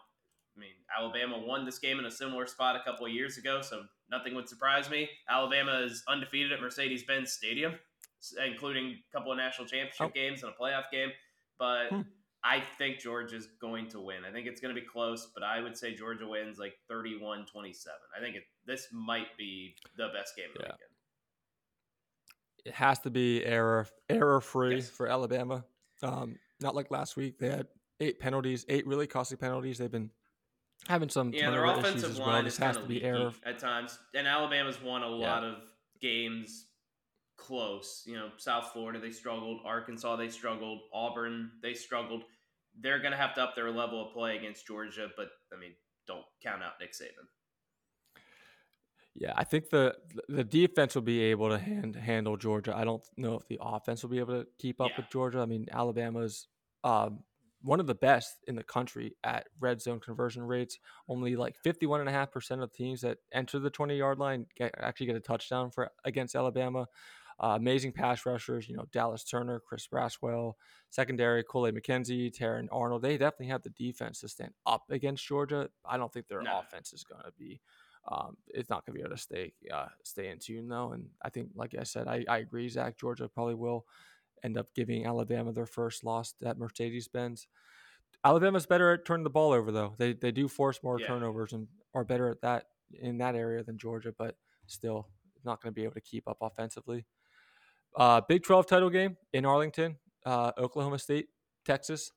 [0.56, 3.60] I mean, Alabama won this game in a similar spot a couple of years ago,
[3.62, 5.08] so nothing would surprise me.
[5.28, 7.74] Alabama is undefeated at Mercedes Benz Stadium,
[8.46, 10.08] including a couple of national championship Oh.
[10.14, 11.10] games and a playoff game.
[11.58, 12.00] But Hmm.
[12.44, 14.24] I think Georgia's going to win.
[14.28, 17.46] I think it's going to be close, but I would say Georgia wins like 31
[17.46, 17.94] 27.
[18.16, 20.72] I think it, this might be the best game of the Yeah.
[20.72, 20.90] weekend.
[22.64, 24.90] it has to be error error free Yes.
[24.90, 25.64] for Alabama.
[26.02, 27.38] Um, not like last week.
[27.38, 27.66] They had
[28.00, 29.78] eight penalties, eight really costly penalties.
[29.78, 30.10] They've been
[30.86, 32.28] having some Yeah, their turnover issues offensive as well.
[32.28, 33.32] line This is has to be error.
[33.44, 35.28] at times, and Alabama's won a Yeah.
[35.32, 35.62] lot of
[36.00, 36.67] games
[37.38, 38.02] close.
[38.06, 42.24] You know, South Florida they struggled, Arkansas they struggled, Auburn they struggled.
[42.80, 45.72] They're going to have to up their level of play against Georgia, but I mean,
[46.06, 47.26] don't count out Nick Saban.
[49.14, 49.96] Yeah, I think the
[50.28, 52.76] the defense will be able to hand, handle Georgia.
[52.76, 54.98] I don't know if the offense will be able to keep up Yeah.
[54.98, 55.40] with Georgia.
[55.40, 56.46] I mean, Alabama's
[56.84, 57.24] um,
[57.62, 60.78] one of the best in the country at red zone conversion rates.
[61.08, 65.20] Only like 51.5% of teams that enter the 20 yard line get, actually get a
[65.20, 66.86] touchdown for against Alabama.
[67.40, 70.54] Uh, amazing pass rushers, you know, Dallas Turner, Chris Braswell,
[70.90, 73.02] secondary, Kool McKenzie, Terrion Arnold.
[73.02, 75.70] They definitely have the defense to stand up against Georgia.
[75.84, 76.58] I don't think their No.
[76.58, 77.60] offense is going to be
[78.10, 80.92] um, it's not going to be able to stay uh, stay in tune though.
[80.92, 82.68] And I think, like I said, I, I agree.
[82.68, 83.86] Zach Georgia probably will
[84.42, 87.48] end up giving Alabama their first loss at Mercedes Benz.
[88.24, 89.94] Alabama's better at turning the ball over though.
[89.98, 91.06] They they do force more Yeah.
[91.06, 95.08] turnovers and are better at that in that area than Georgia, but still
[95.44, 97.06] not going to be able to keep up offensively.
[97.98, 101.26] Uh, Big 12 title game in Arlington, uh, Oklahoma State,
[101.66, 102.12] Texas.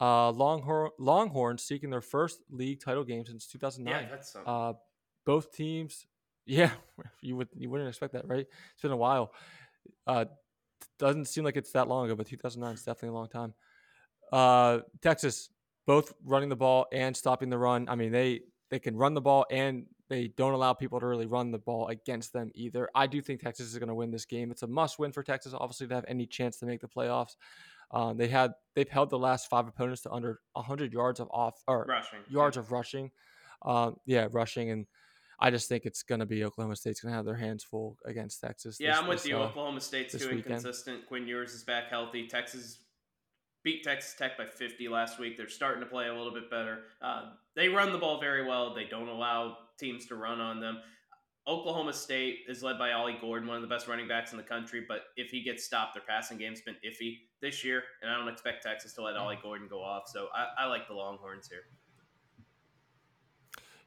[0.00, 4.02] Uh, Longhorn Longhorns seeking their first league title game since 2009.
[4.02, 4.50] Yeah, that's something.
[4.52, 4.72] Uh,
[5.26, 6.06] both teams,
[6.46, 6.70] yeah,
[7.20, 8.46] you would you wouldn't expect that, right?
[8.72, 9.32] It's been a while.
[10.06, 10.24] Uh,
[10.98, 13.54] doesn't seem like it's that long ago, but 2009 is definitely a long time.
[14.32, 15.50] Uh, Texas,
[15.86, 17.86] both running the ball and stopping the run.
[17.88, 18.40] I mean, they
[18.70, 21.88] they can run the ball and they don't allow people to really run the ball
[21.88, 22.90] against them either.
[22.94, 24.50] I do think Texas is going to win this game.
[24.50, 27.36] It's a must win for Texas, obviously, to have any chance to make the playoffs.
[27.92, 31.54] Um, they had they've held the last five opponents to under 100 yards of off
[31.66, 32.18] or Rushing.
[32.28, 33.10] yards of rushing.
[33.62, 34.86] Um, yeah, rushing, and
[35.38, 37.96] I just think it's going to be Oklahoma State's going to have their hands full
[38.04, 38.78] against Texas.
[38.78, 39.36] Yeah, this- I'm with this, you.
[39.38, 40.46] uh, Oklahoma State's too weekend.
[40.46, 41.06] inconsistent.
[41.06, 42.26] Quinn Ewers is back healthy.
[42.26, 42.80] Texas
[43.62, 45.36] beat Texas Tech by 50 last week.
[45.36, 46.84] They're starting to play a little bit better.
[47.02, 48.74] Uh, they run the ball very well.
[48.74, 50.78] They don't allow teams to run on them.
[51.48, 54.44] Oklahoma State is led by Ollie Gordon, one of the best running backs in the
[54.44, 54.84] country.
[54.86, 58.28] But if he gets stopped, their passing game's been iffy this year, and I don't
[58.28, 60.04] expect Texas to let Ollie Gordon go off.
[60.06, 61.62] So I, I like the Longhorns here.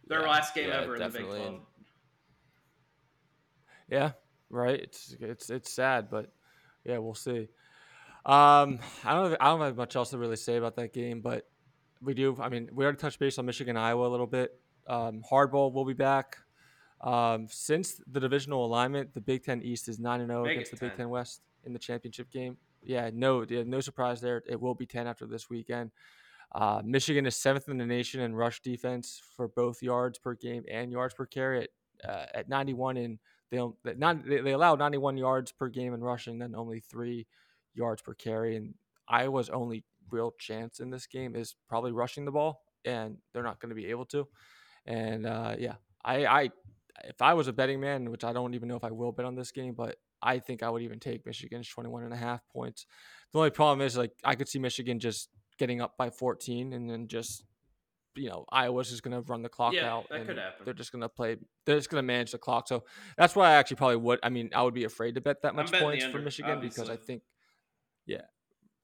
[0.08, 1.60] Their Yeah, last game yeah, ever in the Big 12.
[3.90, 4.12] Yeah,
[4.50, 4.80] right.
[4.80, 6.34] It's it's it's sad, but
[6.84, 7.48] yeah, we'll see.
[8.26, 11.48] Um, I don't I don't have much else to really say about that game, but
[12.02, 12.38] we do.
[12.40, 14.60] I mean, we already touched base on Michigan Iowa a little bit.
[14.88, 16.38] Um, Hardball will be back.
[17.02, 20.80] Um, since the divisional alignment, the Big Ten East is nine and zero against it
[20.80, 21.10] the Big 10.
[21.10, 22.58] West in the championship game.
[22.82, 24.44] Yeah, no, yeah, no surprise there.
[24.48, 25.92] It will be ten after this weekend.
[26.54, 30.64] Uh, Michigan is seventh in the nation in rush defense for both yards per game
[30.70, 31.70] and yards per carry at,
[32.10, 33.20] uh, at 91, and
[33.50, 37.26] they don't- they they, they allow 91 yards per game in rushing, then only three
[37.74, 38.56] yards per carry.
[38.56, 38.76] And
[39.08, 43.60] Iowa's only real chance in this game is probably rushing the ball, and they're not
[43.60, 44.28] going to be able to.
[44.86, 46.50] And uh, yeah, I, I
[47.06, 49.26] if I was a betting man, which I don't even know if I will bet
[49.26, 52.42] on this game, but I think I would even take Michigan's 21 and a half
[52.50, 52.86] points.
[53.32, 56.90] The only problem is like I could see Michigan just getting up by 14 and
[56.90, 57.44] then just
[58.16, 60.66] you know Iowa's just going to run the clock Yeah, out that and could happen.
[60.66, 62.68] they're just going to play they're just going to manage the clock.
[62.68, 62.84] So
[63.18, 65.56] that's why I actually probably would I mean I would be afraid to bet that
[65.56, 67.24] much points for under, Michigan because I think
[68.06, 68.22] yeah.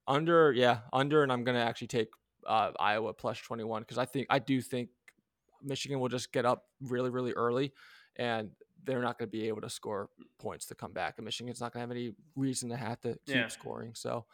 [0.08, 2.08] Under yeah, under and I'm going to actually take
[2.48, 4.90] uh, Iowa plus 21 because I think I do think
[5.64, 7.74] Michigan will just get up really really early
[8.16, 8.50] and
[8.86, 11.74] they're not going to be able to score points to come back and Michigan's not
[11.74, 13.48] going to have any reason to have to keep Yeah.
[13.50, 13.92] scoring.
[13.94, 14.26] So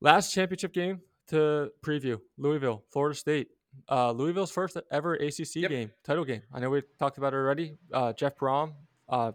[0.00, 3.48] last championship game to preview Louisville, Florida State.
[3.88, 5.70] Uh, Louisville's first ever ACC Yep.
[5.70, 6.42] game, title game.
[6.52, 7.76] I know we talked about it already.
[7.92, 8.72] Uh, Jeff Brohm,
[9.08, 9.32] uh,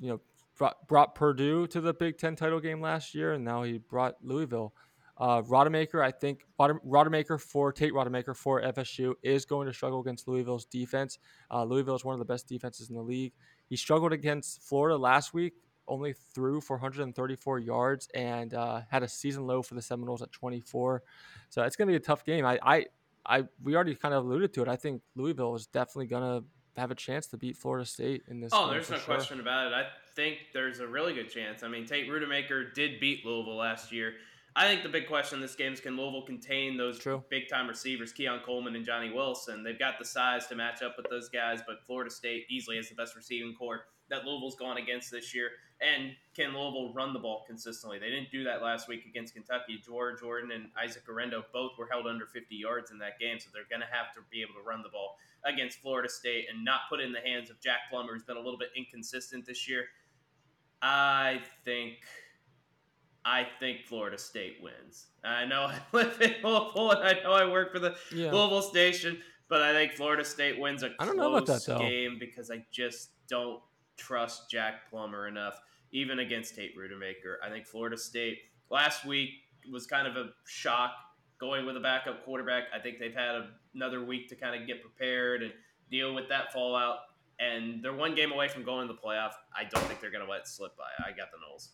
[0.00, 0.20] you know,
[0.56, 4.16] brought, brought Purdue to the Big Ten title game last year, and now he brought
[4.22, 4.74] Louisville.
[5.16, 10.00] Uh, Rodemaker, I think Rod- Rodemaker for Tate Rodemaker for FSU is going to struggle
[10.00, 11.18] against Louisville's defense.
[11.50, 13.32] Uh, Louisville is one of the best defenses in the league.
[13.68, 15.54] He struggled against Florida last week,
[15.86, 21.02] only threw 434 yards and uh, had a season low for the Seminoles at 24.
[21.48, 22.44] So it's going to be a tough game.
[22.44, 22.86] I, I,
[23.24, 24.68] I, we already kind of alluded to it.
[24.68, 26.46] I think Louisville is definitely going to
[26.76, 28.50] have a chance to beat Florida State in this.
[28.52, 29.14] Oh, there's no sure.
[29.14, 29.72] question about it.
[29.72, 29.84] I
[30.16, 31.62] think there's a really good chance.
[31.62, 34.14] I mean, Tate Rodemaker did beat Louisville last year.
[34.56, 37.24] I think the big question in this game is can Louisville contain those True.
[37.28, 39.64] big time receivers, Keon Coleman and Johnny Wilson?
[39.64, 42.88] They've got the size to match up with those guys, but Florida State easily has
[42.88, 45.50] the best receiving corps that Louisville's gone against this year.
[45.80, 47.98] And can Louisville run the ball consistently?
[47.98, 49.82] They didn't do that last week against Kentucky.
[49.84, 53.48] George Jordan and Isaac Arendo both were held under 50 yards in that game, so
[53.52, 56.64] they're going to have to be able to run the ball against Florida State and
[56.64, 59.44] not put it in the hands of Jack Plummer, who's been a little bit inconsistent
[59.46, 59.86] this year.
[60.80, 61.98] I think
[63.24, 65.06] I think Florida State wins.
[65.24, 68.30] I know I live in Louisville and I know I work for the Yeah.
[68.32, 71.72] Louisville station, But I think Florida State wins a I don't know about close that,
[71.74, 71.78] though.
[71.78, 73.60] game because I just don't
[73.96, 75.58] trust Jack Plummer enough,
[75.92, 77.36] even against Tate Rodemaker.
[77.42, 78.38] I think Florida State
[78.70, 79.30] last week
[79.72, 80.92] was kind of a shock
[81.40, 82.64] going with a backup quarterback.
[82.74, 85.52] I think they've had a, another week to kind of get prepared and
[85.90, 86.98] deal with that fallout.
[87.40, 89.32] And they're one game away from going to the playoff.
[89.56, 90.84] I don't think they're going to let it slip by.
[91.04, 91.68] I got the Noles.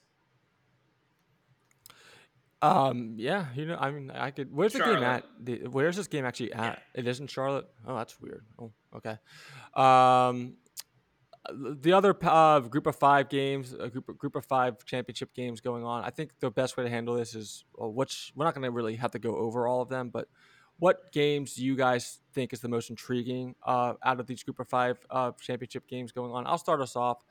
[2.62, 4.54] Um, yeah, you know, I mean, I could.
[4.54, 5.24] Where's the game at?
[5.42, 6.82] The, where's this game actually at?
[6.94, 7.66] It is in Charlotte.
[7.86, 8.44] Oh, that's weird.
[8.58, 9.16] Oh, okay.
[9.74, 10.56] Um,
[11.48, 15.84] the other uh, group of five games, a group group of five championship games going
[15.84, 16.04] on.
[16.04, 18.70] I think the best way to handle this is, well, which we're not going to
[18.70, 20.28] really have to go over all of them, but
[20.78, 24.58] what games do you guys think is the most intriguing uh, out of these group
[24.60, 26.46] of five uh, championship games going on?
[26.46, 27.22] I'll start us off.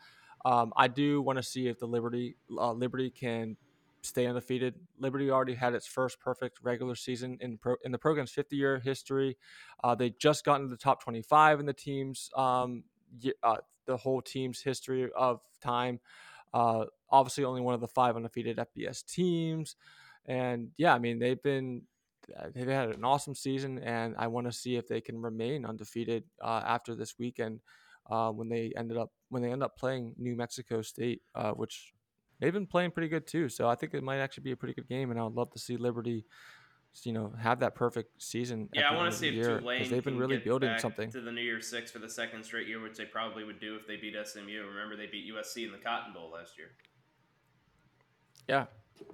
[0.46, 3.58] Um, I do want to see if the Liberty uh, Liberty can
[4.02, 4.76] stay undefeated.
[4.98, 8.80] Liberty already had its first perfect regular season in pro, in the program's 50 year
[8.80, 9.38] history.
[9.84, 12.84] Uh, they just got into the top 25 in the team's um,
[13.44, 16.00] uh, the whole team's history of time.
[16.54, 19.76] Uh, obviously, only one of the five undefeated FBS teams,
[20.26, 21.84] and yeah, I mean they've been
[22.40, 25.66] uh, they've had an awesome season, and I want to see if they can remain
[25.66, 27.60] undefeated uh, after this weekend
[28.10, 31.22] uh, when they ended up when they end up playing New Mexico State,
[31.56, 31.94] which
[32.40, 33.50] they've been playing pretty good too.
[33.50, 35.52] So I think it might actually be a pretty good game, and I would love
[35.52, 36.26] to see Liberty,
[37.04, 38.68] you know, have that perfect season.
[38.74, 41.12] Yeah, I want to see if year, Tulane they've been really get building back something.
[41.12, 43.76] to the New Year Six for the second straight year, which they probably would do
[43.76, 44.64] if they beat SMU.
[44.68, 46.70] Remember, they beat USC in the Cotton Bowl last year.
[48.48, 48.66] Yeah.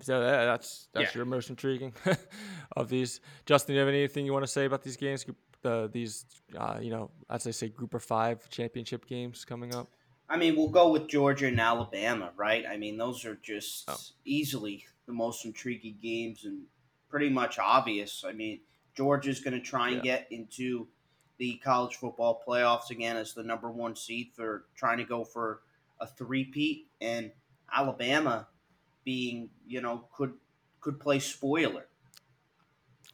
[0.02, 1.20] So that, that's that's Yeah.
[1.20, 1.94] your most intriguing
[2.76, 3.20] of these.
[3.46, 5.26] Justin, do you have anything you want to say about these games?
[5.64, 6.26] Uh, these,
[6.58, 9.88] uh, you know, as I say, group of five championship games coming up.
[10.28, 12.66] I mean, we'll go with Georgia and Alabama, right?
[12.66, 13.98] I mean, those are just Oh.
[14.26, 16.64] easily the most intriguing games and
[17.10, 18.24] pretty much obvious.
[18.26, 18.62] I mean,
[18.96, 20.18] Georgia's going to try and Yeah.
[20.20, 20.88] get into
[21.38, 25.62] the college football playoffs again as the number one seed for trying to go for
[26.00, 27.32] a three-peat, and
[27.72, 28.48] Alabama
[29.04, 30.34] being, you know, could
[30.82, 31.88] could play spoiler.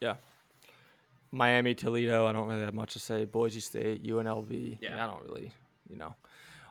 [0.01, 0.17] Yeah.
[1.31, 2.25] Miami, Toledo.
[2.27, 3.23] I don't really have much to say.
[3.23, 4.77] Boise State, UNLV.
[4.81, 5.01] Yeah.
[5.01, 5.53] I don't really,
[5.89, 6.13] you know,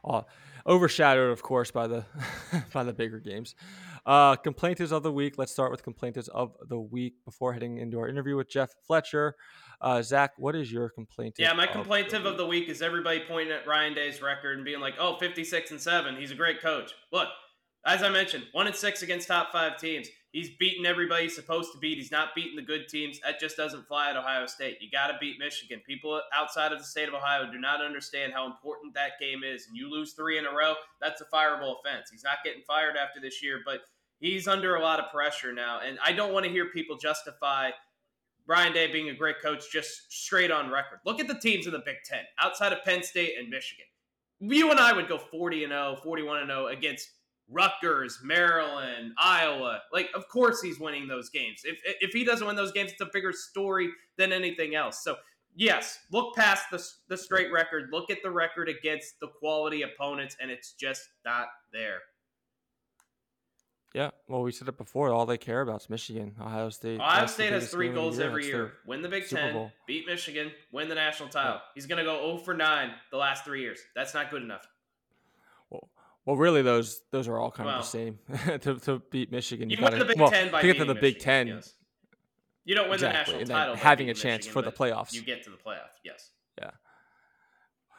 [0.04, 0.28] all
[0.66, 2.04] overshadowed, of course, by the
[2.72, 3.54] by the bigger games.
[4.06, 5.34] Uh, complainers of the week.
[5.36, 9.36] Let's start with complainers of the week before heading into our interview with Jeff Fletcher.
[9.80, 11.36] Uh, Zach, what is your complaint?
[11.38, 14.80] Yeah, my complaintive of the week is everybody pointing at Ryan Day's record and being
[14.80, 17.28] like, "Oh, 56 and 7, he's a great coach." Look,
[17.86, 20.08] as I mentioned, 1 and 6 against top 5 teams.
[20.32, 21.98] He's beaten everybody he's supposed to beat.
[21.98, 23.18] He's not beating the good teams.
[23.20, 24.78] That just doesn't fly at Ohio State.
[24.80, 25.80] You got to beat Michigan.
[25.84, 29.66] People outside of the state of Ohio do not understand how important that game is.
[29.66, 32.10] And you lose 3 in a row, that's a fireable offense.
[32.12, 33.80] He's not getting fired after this year, but
[34.20, 35.80] he's under a lot of pressure now.
[35.84, 37.70] And I don't want to hear people justify
[38.46, 41.00] Brian Day being a great coach just straight on record.
[41.04, 43.86] Look at the teams in the Big Ten outside of Penn State and Michigan.
[44.38, 47.10] You and I would go 40 and 0, 41 and 0 against
[47.50, 49.80] Rutgers, Maryland, Iowa.
[49.92, 51.62] Like, of course he's winning those games.
[51.64, 55.02] If if he doesn't win those games, it's a bigger story than anything else.
[55.02, 55.16] So
[55.54, 57.90] yes, look past the the straight record.
[57.92, 62.00] Look at the record against the quality opponents, and it's just not there.
[63.94, 65.10] Yeah, well, we said it before.
[65.10, 67.00] All they care about is Michigan, Ohio State.
[67.00, 69.52] Ohio State has three game of the goals every year: win the Big Super Ten,
[69.52, 69.72] Bowl.
[69.88, 71.60] beat Michigan, win the national title.
[71.74, 73.80] He's going to go 0 for 9 the last three years.
[73.96, 74.68] That's not good enough.
[76.30, 78.18] Well, really, those those are all kind Well, of the same.
[78.60, 80.94] to, to beat Michigan, You, you, the Big well, Ten by to get to the
[80.94, 81.46] Big Michigan, Ten.
[81.48, 81.74] yes.
[82.64, 83.74] You don't win Exactly, the national title.
[83.74, 85.12] by having a chance Michigan, for the playoffs.
[85.12, 86.30] You get to the playoff, yes.
[86.56, 86.70] Yeah.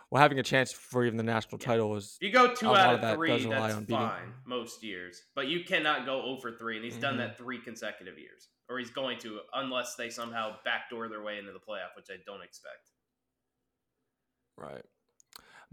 [0.10, 1.66] Well, having a chance for even the national Yeah.
[1.68, 3.84] title is you go two A lot out of that three, does rely that's on
[3.84, 5.22] beating- most years.
[5.36, 7.18] But you cannot go over three, and he's done Mhm.
[7.18, 11.52] that three consecutive years, or he's going to, unless they somehow backdoor their way into
[11.52, 12.92] the playoff, which I don't expect.
[14.56, 14.86] right.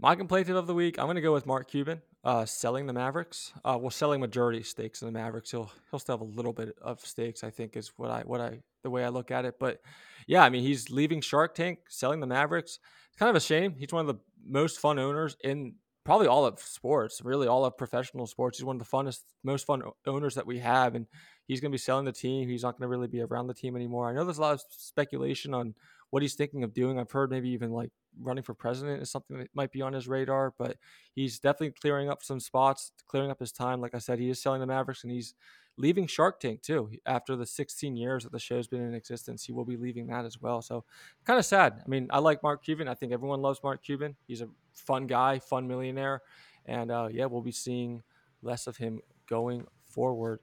[0.01, 2.93] My complaint of the week, I'm going to go with Mark Cuban, uh, selling the
[2.93, 3.51] Mavericks.
[3.65, 5.51] Uh, well, selling majority stakes in the Mavericks.
[5.51, 8.39] He'll he'll still have a little bit of stakes, I think, is what I what
[8.39, 9.55] I the way I look at it.
[9.59, 9.81] But
[10.25, 12.79] yeah, I mean, he's leaving Shark Tank, selling the Mavericks.
[13.09, 13.75] It's kind of a shame.
[13.77, 17.77] He's one of the most fun owners in probably all of sports, really all of
[17.77, 18.57] professional sports.
[18.57, 21.07] He's one of the funnest, most fun owners that we have, and
[21.49, 22.47] he's going to be selling the team.
[22.47, 24.07] He's not going to really be around the team anymore.
[24.07, 25.73] I know there's a lot of speculation on
[26.11, 26.99] what he's thinking of doing.
[26.99, 27.89] I've heard maybe even like
[28.21, 30.77] running for president is something that might be on his radar, but
[31.15, 33.81] he's definitely clearing up some spots, clearing up his time.
[33.81, 35.33] Like I said, he is selling the Mavericks and he's
[35.75, 36.91] leaving Shark Tank too.
[37.07, 40.25] After the 16 years that the show's been in existence, he will be leaving that
[40.25, 40.61] as well.
[40.61, 40.85] So
[41.25, 41.81] kind of sad.
[41.83, 42.87] I mean, I like Mark Cuban.
[42.87, 44.15] I think everyone loves Mark Cuban.
[44.27, 46.21] He's a fun guy, fun millionaire.
[46.67, 48.03] And uh, yeah, we'll be seeing
[48.43, 50.41] less of him going forward.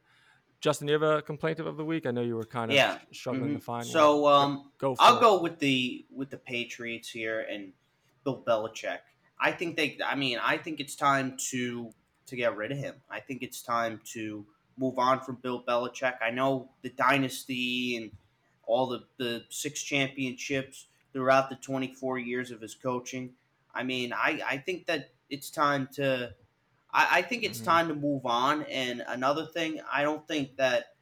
[0.67, 2.07] Justin, you have a complaint of the week?
[2.07, 2.99] I know you were kind of Yeah.
[3.13, 3.59] struggling Mhm.
[3.59, 3.87] to find.
[3.87, 4.43] So one.
[4.43, 4.97] um, go.
[4.99, 5.21] I'll it.
[5.21, 7.73] go with the with the Patriots here and
[8.25, 8.99] Bill Belichick.
[9.39, 9.97] I think they.
[10.05, 11.95] I mean, I think it's time to
[12.27, 12.97] to get rid of him.
[13.09, 14.45] I think it's time to
[14.77, 16.21] move on from Bill Belichick.
[16.21, 18.11] I know the dynasty and
[18.67, 23.37] all the the six championships throughout the 24 years of his coaching.
[23.73, 26.35] I mean, I I think that it's time to.
[26.97, 27.65] I, I think it's Mhm.
[27.65, 28.63] time to move on.
[28.65, 30.97] And another thing, I don't think that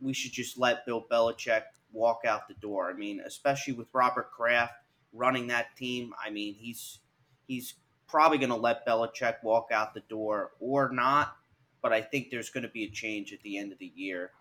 [0.00, 2.90] we should just let Bill Belichick walk out the door.
[2.90, 4.74] I mean, especially with Robert Kraft
[5.12, 6.14] running that team.
[6.22, 7.00] I mean, he's
[7.46, 7.74] he's
[8.06, 11.36] probably going to let Belichick walk out the door or not.
[11.82, 14.32] But I think there's going to be a change at the end of the year.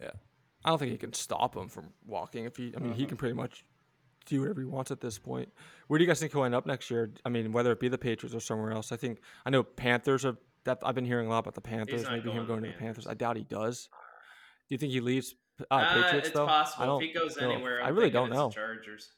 [0.00, 0.12] Yeah,
[0.64, 2.44] I don't think he can stop him from walking.
[2.44, 3.08] If he, I mean, he Mhm.
[3.08, 3.64] can pretty much
[4.26, 5.48] do whatever he wants at this point.
[5.88, 7.10] Where do you guys think he'll end up next year?
[7.24, 8.92] I mean, whether it be the Patriots or somewhere else.
[8.92, 10.36] I think I know Panthers are.
[10.64, 12.04] That I've been hearing a lot about the Panthers.
[12.08, 13.04] Maybe him going to going the to the Panthers.
[13.04, 13.06] Panthers.
[13.06, 13.90] I doubt he does.
[14.66, 15.34] Do you think he leaves
[15.70, 16.44] uh, Uh, Patriots it's though?
[16.46, 17.50] I possible don't if he goes know.
[17.50, 17.80] anywhere.
[17.80, 18.48] I'm I really don't know.
[18.50, 19.10] Chargers,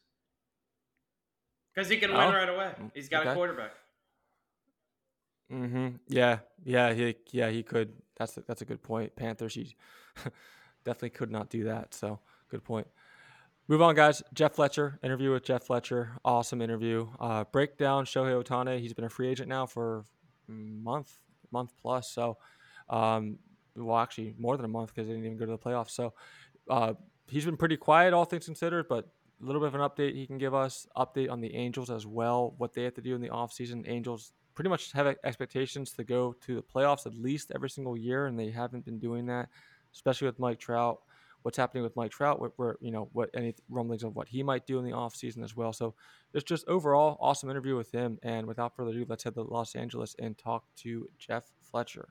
[1.73, 2.73] because he can Oh, win right away.
[2.81, 3.31] mm, He's got okay.
[3.31, 3.71] a quarterback.
[5.53, 5.89] Mm-hmm.
[6.09, 7.93] Yeah, yeah, he, yeah, he could.
[8.19, 9.15] That's a, that's a good point.
[9.15, 9.77] Panthers, he
[10.85, 11.95] definitely could not do that.
[11.95, 12.19] So
[12.51, 12.89] good point.
[13.69, 14.23] Move on, guys.
[14.33, 16.19] Jeff Fletcher interview with Jeff Fletcher.
[16.25, 17.09] Awesome interview.
[17.19, 18.79] Uh, breakdown Shohei Ohtani.
[18.79, 20.05] He's been a free agent now for
[20.47, 21.19] month,
[21.51, 22.09] month plus.
[22.09, 22.39] So,
[22.89, 23.41] um,
[23.75, 25.91] well, actually more than a month because they didn't even go to the playoffs.
[25.91, 26.15] So,
[26.71, 26.95] uh,
[27.27, 29.09] he's been pretty quiet, all things considered, but
[29.43, 30.87] a little bit of an update he can give us.
[30.97, 33.83] Update on the Angels as well, what they have to do in the offseason.
[33.89, 38.27] Angels pretty much have expectations to go to the playoffs at least every single year,
[38.27, 39.49] and they haven't been doing that,
[39.93, 41.01] especially with Mike Trout.
[41.47, 42.41] What's happening with Mike Trout?
[42.41, 45.45] Where, where you know what any rumblings of what he might do in the offseason
[45.45, 45.73] as well.
[45.73, 45.95] So
[46.35, 48.19] it's just overall awesome interview with him.
[48.25, 52.09] And without further ado, let's head to Los Angeles and talk to Jeff Fletcher.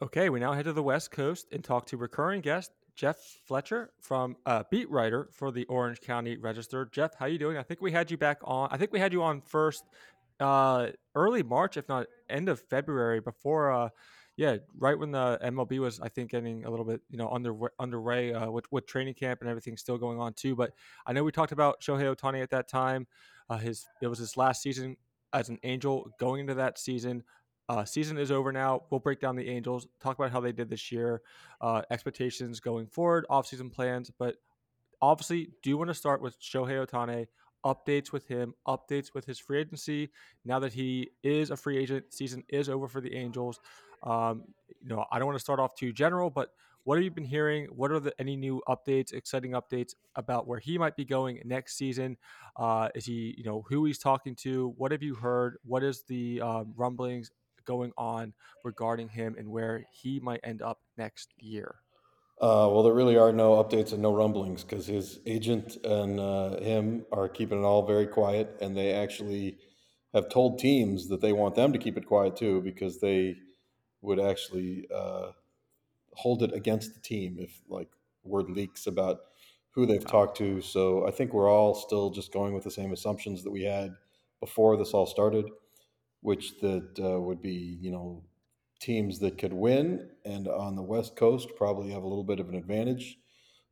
[0.00, 3.90] Okay, we now head to the West Coast and talk to recurring guest Jeff Fletcher
[4.00, 6.88] from uh, beat writer for the Orange County Register.
[6.90, 7.58] Jeff, how you doing?
[7.58, 8.70] I think we had you back on.
[8.72, 9.84] I think we had you on first
[10.40, 13.70] uh, early March, if not end of February, before.
[13.70, 13.88] Uh,
[14.36, 17.54] yeah, right when the MLB was, I think, getting a little bit, you know, under
[17.78, 20.54] underway uh, with with training camp and everything still going on too.
[20.54, 20.72] But
[21.06, 23.06] I know we talked about Shohei Ohtani at that time.
[23.48, 24.96] Uh, his it was his last season
[25.32, 27.22] as an Angel going into that season.
[27.68, 28.82] Uh, season is over now.
[28.90, 31.22] We'll break down the Angels, talk about how they did this year,
[31.60, 34.10] uh, expectations going forward, offseason plans.
[34.16, 34.36] But
[35.00, 37.26] obviously, do want to start with Shohei Ohtani,
[37.64, 40.10] updates with him, updates with his free agency.
[40.44, 43.58] Now that he is a free agent, season is over for the Angels.
[44.02, 44.44] Um,
[44.82, 46.50] you know, I don't want to start off too general, but
[46.84, 47.66] what have you been hearing?
[47.66, 51.76] What are the any new updates, exciting updates about where he might be going next
[51.76, 52.16] season?
[52.56, 54.72] Uh, is he, you know, who he's talking to?
[54.76, 55.56] What have you heard?
[55.64, 57.32] What is the um, rumblings
[57.64, 58.32] going on
[58.62, 61.76] regarding him and where he might end up next year?
[62.40, 66.56] Uh, well, there really are no updates and no rumblings because his agent and uh,
[66.60, 69.58] him are keeping it all very quiet, and they actually
[70.14, 73.34] have told teams that they want them to keep it quiet too because they
[74.06, 75.32] would actually uh,
[76.14, 77.88] hold it against the team if like
[78.24, 79.18] word leaks about
[79.72, 80.62] who they've talked to.
[80.62, 83.94] So I think we're all still just going with the same assumptions that we had
[84.40, 85.46] before this all started,
[86.22, 88.24] which that uh, would be you know
[88.80, 92.48] teams that could win and on the west coast probably have a little bit of
[92.48, 93.18] an advantage.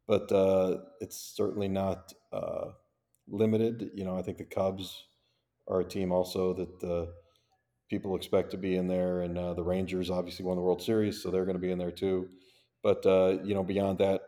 [0.07, 2.73] But uh, it's certainly not uh,
[3.29, 3.91] limited.
[3.95, 5.05] You know i think the cubs
[5.67, 7.07] are a team also that uh,
[7.89, 11.23] people expect to be in there and uh, the rangers obviously won the world series
[11.23, 12.29] so they're going to be in there too
[12.83, 14.23] but uh, you know beyond that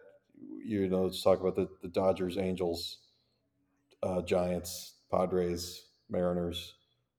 [0.64, 2.98] you know let's talk about the, the dodgers angels
[4.02, 6.74] uh, giants padres mariners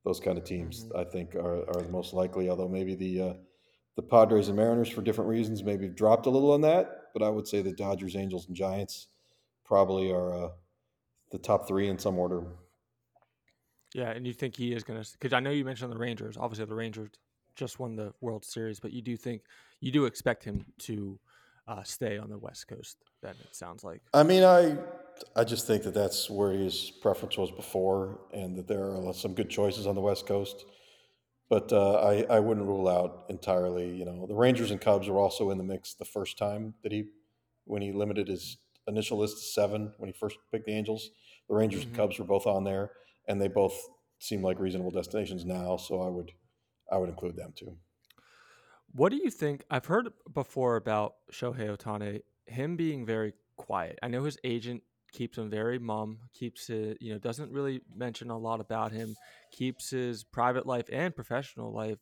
[0.05, 0.99] those kind of teams Mhm.
[0.99, 3.33] i think are, are the most likely although maybe the uh,
[3.97, 7.05] the Padres and Mariners, for different reasons, maybe dropped a little on that.
[7.13, 9.07] But I would say the Dodgers, Angels, and Giants
[9.65, 10.49] probably are uh,
[11.31, 12.43] the top three in some order.
[13.97, 15.11] Yeah, and you think he is going to?
[15.13, 16.37] Because I know you mentioned the Rangers.
[16.37, 17.09] Obviously, the Rangers
[17.55, 19.41] just won the World Series, but you do think
[19.79, 21.19] you do expect him to
[21.67, 22.97] uh, stay on the West Coast.
[23.23, 24.03] Then it sounds like.
[24.13, 24.77] I mean, I
[25.35, 29.33] I just think that that's where his preference was before, and that there are some
[29.33, 30.65] good choices on the West Coast.
[31.49, 33.89] But uh, I I wouldn't rule out entirely.
[33.95, 36.91] You know, the Rangers and Cubs were also in the mix the first time that
[36.91, 37.05] he
[37.65, 41.09] when he limited his initial list to seven when he first picked the Angels.
[41.49, 41.87] The Rangers Mhm.
[41.87, 42.91] and Cubs were both on there,
[43.27, 43.77] and they both
[44.19, 45.77] seem like reasonable destinations now.
[45.77, 46.31] So I would
[46.91, 47.77] I would include them too.
[48.93, 49.63] What do you think?
[49.69, 53.99] I've heard before about Shohei Ohtani, him being very quiet.
[54.01, 58.29] I know his agent keeps him very mum, keeps it, you know, doesn't really mention
[58.29, 59.15] a lot about him,
[59.51, 61.99] keeps his private life and professional life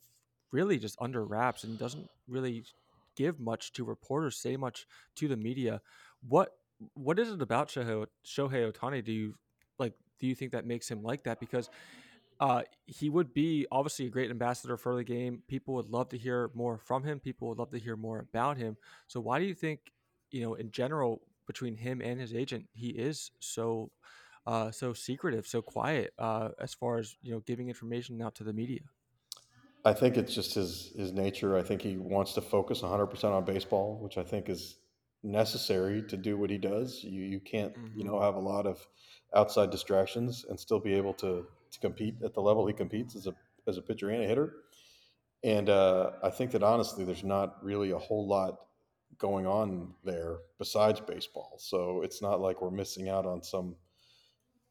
[0.51, 2.63] really just under wraps and doesn't really
[3.15, 5.81] give much to reporters, say much to the media.
[6.27, 6.51] What
[6.93, 9.03] what is it about Shohei, Shohei Ohtani?
[9.03, 9.35] Do you
[9.79, 9.93] like?
[10.19, 11.39] Do you think that makes him like that?
[11.39, 11.69] Because
[12.39, 15.41] uh, he would be obviously a great ambassador for the game.
[15.47, 17.19] People would love to hear more from him.
[17.19, 18.77] People would love to hear more about him.
[19.07, 19.91] So why do you think,
[20.31, 23.91] you know, in general, between him and his agent, he is so
[24.47, 28.43] uh, so secretive, so quiet uh, as far as you know giving information out to
[28.43, 28.81] the media?
[29.83, 31.57] I think it's just his his nature.
[31.57, 34.77] I think he wants to focus 100% on baseball, which I think is
[35.25, 37.03] necessary to do what he does.
[37.03, 37.99] You you can't mm-hmm.
[37.99, 38.85] you know have a lot of
[39.35, 43.27] outside distractions and still be able to to compete at the level he competes as
[43.27, 43.35] a
[43.67, 44.53] as a pitcher and a hitter.
[45.43, 48.59] And uh, I think that honestly, there's not really a whole lot
[49.17, 51.55] going on there besides baseball.
[51.57, 53.75] So it's not like we're missing out on some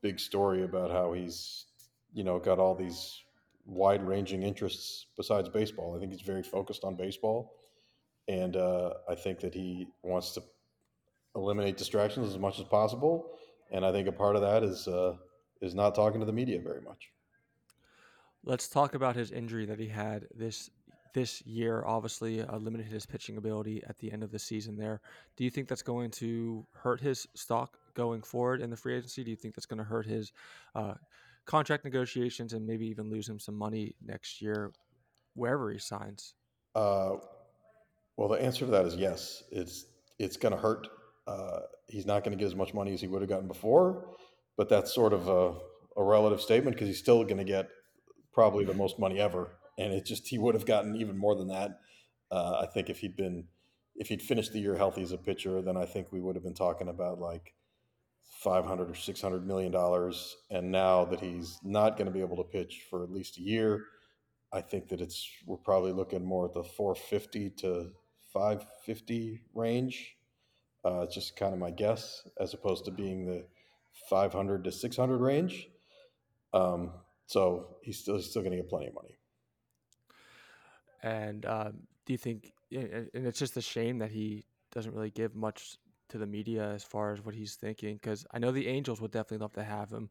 [0.02, 1.66] big story about how he's
[2.12, 3.20] you know got all these
[3.66, 5.96] wide ranging interests besides baseball.
[5.96, 7.52] I think he's very focused on baseball
[8.29, 10.43] and uh, I think that he wants to
[11.37, 13.33] eliminate distractions as much as possible.
[13.70, 15.16] And I think a part of that is uh,
[15.61, 17.11] is not talking to the media very much.
[18.45, 20.70] Let's talk about his injury that he had this
[21.14, 21.85] this year.
[21.87, 24.77] Obviously, uh, limited his pitching ability at the end of the season.
[24.77, 25.01] There,
[25.37, 29.25] do you think that's going to hurt his stock going forward in the free agency?
[29.25, 30.33] Do you think that's going to hurt his
[30.75, 30.95] uh,
[31.47, 34.72] contract negotiations and maybe even lose him some money next year,
[35.35, 36.35] wherever he signs?
[38.17, 39.43] Well, the answer to that is yes.
[39.51, 39.87] It's
[40.19, 40.87] it's going to hurt.
[41.27, 44.07] Uh, he's not going to get as much money as he would have gotten before,
[44.57, 45.55] but that's sort of a,
[45.97, 47.69] a relative statement because he's still going to get
[48.33, 51.49] probably the most money ever, and it just he would have gotten even more than
[51.49, 51.81] that.
[52.31, 53.45] Uh, I think if he'd been
[53.97, 56.45] if he'd finished the year healthy as a pitcher, then I think we would have
[56.45, 57.55] been talking about like
[58.43, 60.37] five hundred or six hundred million dollars.
[60.51, 63.43] And now that he's not going to be able to pitch for at least a
[63.43, 63.85] year,
[64.53, 67.91] I think that it's we're probably looking more at the four fifty to
[68.35, 70.16] 550 range.
[70.85, 73.47] Uh, it's just kind of my guess, as opposed to being the
[74.11, 75.68] 500 to 600 range.
[76.53, 76.93] Um,
[77.26, 79.16] so he's still he's still going to get plenty of money.
[81.03, 81.70] And uh,
[82.05, 82.53] do you think?
[82.70, 85.76] And it's just a shame that he doesn't really give much
[86.11, 89.12] to the media as far as what he's thinking, because I know the Angels would
[89.12, 90.11] definitely love to have him,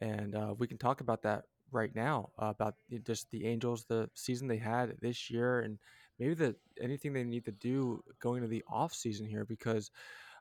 [0.00, 4.08] and uh, we can talk about that right now uh, about just the Angels, the
[4.14, 5.78] season they had this year, and
[6.18, 9.90] maybe the anything they need to do going into the off season here because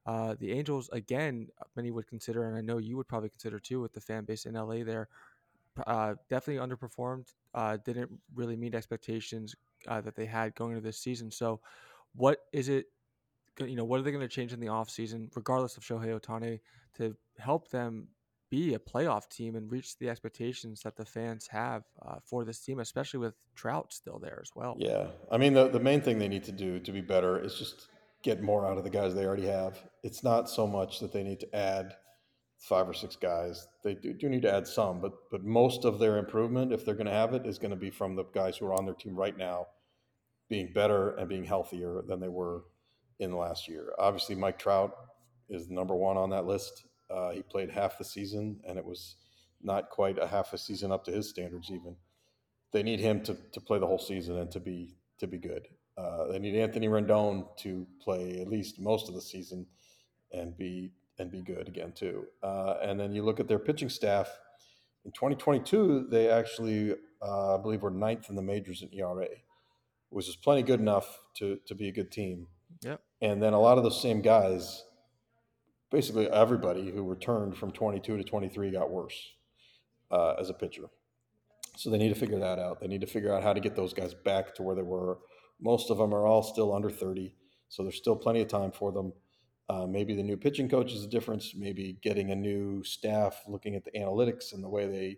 [0.05, 3.81] uh, the Angels again many would consider and I know you would probably consider too
[3.81, 5.09] with the fan base in LA there
[5.85, 9.55] uh, definitely underperformed uh, didn't really meet expectations
[9.87, 11.29] uh, that they had going into this season.
[11.29, 11.59] So
[12.15, 12.85] what is it
[13.59, 16.19] you know what are they going to change in the off season regardless of Shohei
[16.19, 16.59] Ohtani
[16.95, 18.07] to help them
[18.49, 22.59] be a playoff team and reach the expectations that the fans have uh, for this
[22.59, 24.75] team, especially with Trout still there as well.
[24.77, 25.07] Yeah.
[25.31, 27.87] I mean, the, the main thing they need to do to be better is just
[28.23, 29.77] get more out of the guys they already have.
[30.03, 31.95] It's not so much that they need to add
[32.59, 33.67] five or six guys.
[33.83, 36.95] They do, do need to add some, but but most of their improvement, if they're
[36.95, 38.95] going to have it, is going to be from the guys who are on their
[38.95, 39.67] team right now
[40.49, 42.63] being better and being healthier than they were
[43.19, 43.93] in the last year.
[43.99, 44.91] Obviously, Mike Trout
[45.49, 46.85] is number one on that list.
[47.09, 49.15] Uh, he played half the season, and it was
[49.61, 51.69] not quite a half a season up to his standards.
[51.71, 51.95] Even
[52.71, 55.67] they need him to, to play the whole season and to be to be good.
[55.97, 59.65] Uh, they need Anthony Rendon to play at least most of the season
[60.31, 62.25] and be and be good again too.
[62.43, 64.29] Uh, and then you look at their pitching staff.
[65.05, 69.27] In 2022, they actually, uh, I believe, were ninth in the majors in ERA,
[70.09, 72.47] which is plenty good enough to to be a good team.
[72.81, 73.01] Yep.
[73.21, 74.83] And then a lot of those same guys
[75.91, 79.33] basically everybody who returned from 22 to 23 got worse
[80.11, 80.83] uh, as a pitcher.
[81.75, 82.79] So they need to figure that out.
[82.79, 85.19] They need to figure out how to get those guys back to where they were.
[85.61, 87.35] Most of them are all still under 30,
[87.69, 89.13] so there's still plenty of time for them.
[89.69, 91.53] Uh, maybe the new pitching coach is a difference.
[91.55, 95.17] Maybe getting a new staff looking at the analytics and the way they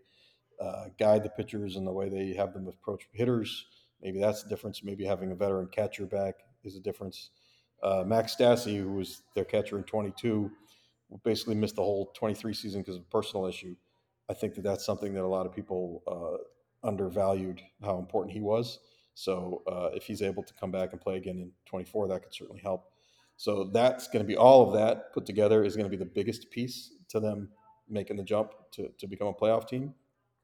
[0.64, 3.66] uh, guide the pitchers and the way they have them approach hitters.
[4.02, 4.84] Maybe that's the difference.
[4.84, 7.30] Maybe having a veteran catcher back is a difference.
[7.84, 10.52] Uh, Max Stassi, who was their catcher in 22,
[11.24, 13.76] basically missed the whole 23 season because of a personal issue.
[14.30, 18.42] I think that that's something that a lot of people uh, undervalued how important he
[18.42, 18.80] was.
[19.16, 22.34] So uh, if he's able to come back and play again in 24, that could
[22.34, 22.92] certainly help.
[23.38, 26.10] So that's going to be all of that put together is going to be the
[26.10, 27.50] biggest piece to them
[27.90, 29.94] making the jump to, to become a playoff team.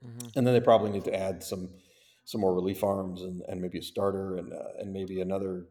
[0.03, 0.27] Mm-hmm.
[0.36, 1.69] And then they probably need to add some
[2.27, 5.67] some more relief arms and, and maybe a starter and uh, and maybe another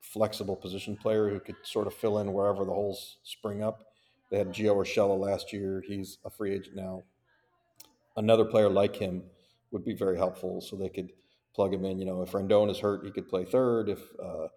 [0.00, 3.84] flexible position player who could sort of fill in wherever the holes spring up.
[4.30, 5.82] They had Gio Urshela last year.
[5.86, 7.02] He's a free agent now.
[8.16, 9.22] Another player like him
[9.70, 11.12] would be very helpful so they could
[11.54, 11.98] plug him in.
[11.98, 13.88] You know, if Rendon is hurt, he could play third.
[13.88, 14.48] If uh,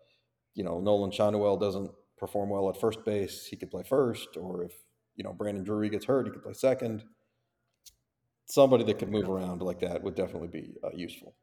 [0.54, 4.38] you know Nolan Schanuel doesn't perform well at first base, he could play first.
[4.38, 4.74] Or if
[5.16, 7.04] you know Brandon Drury gets hurt, he could play second.
[8.46, 11.34] Somebody that could move around like that would definitely be uh, useful.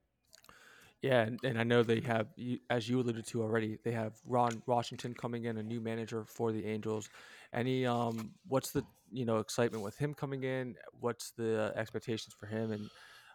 [1.03, 2.27] Yeah, and, and I know they have,
[2.71, 6.51] as you alluded to already, they have Ron Washington coming in, a new manager for
[6.51, 7.09] the Angels.
[7.53, 10.75] Any, um, what's the you know excitement with him coming in?
[10.99, 12.91] What's the expectations for him, and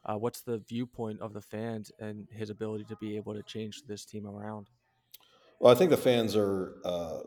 [0.06, 3.84] uh, what's the viewpoint of the fans and his ability to be able to change
[3.88, 4.68] this team around?
[5.62, 7.20] Well, I think the fans are uh,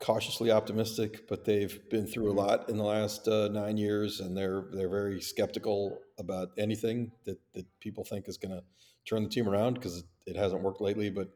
[0.00, 4.36] cautiously optimistic, but they've been through a lot in the last uh, nine years, and
[4.36, 8.64] they're they're very skeptical about anything that that people think is going to
[9.06, 11.10] turn the team around because it, hasn't worked lately.
[11.10, 11.28] But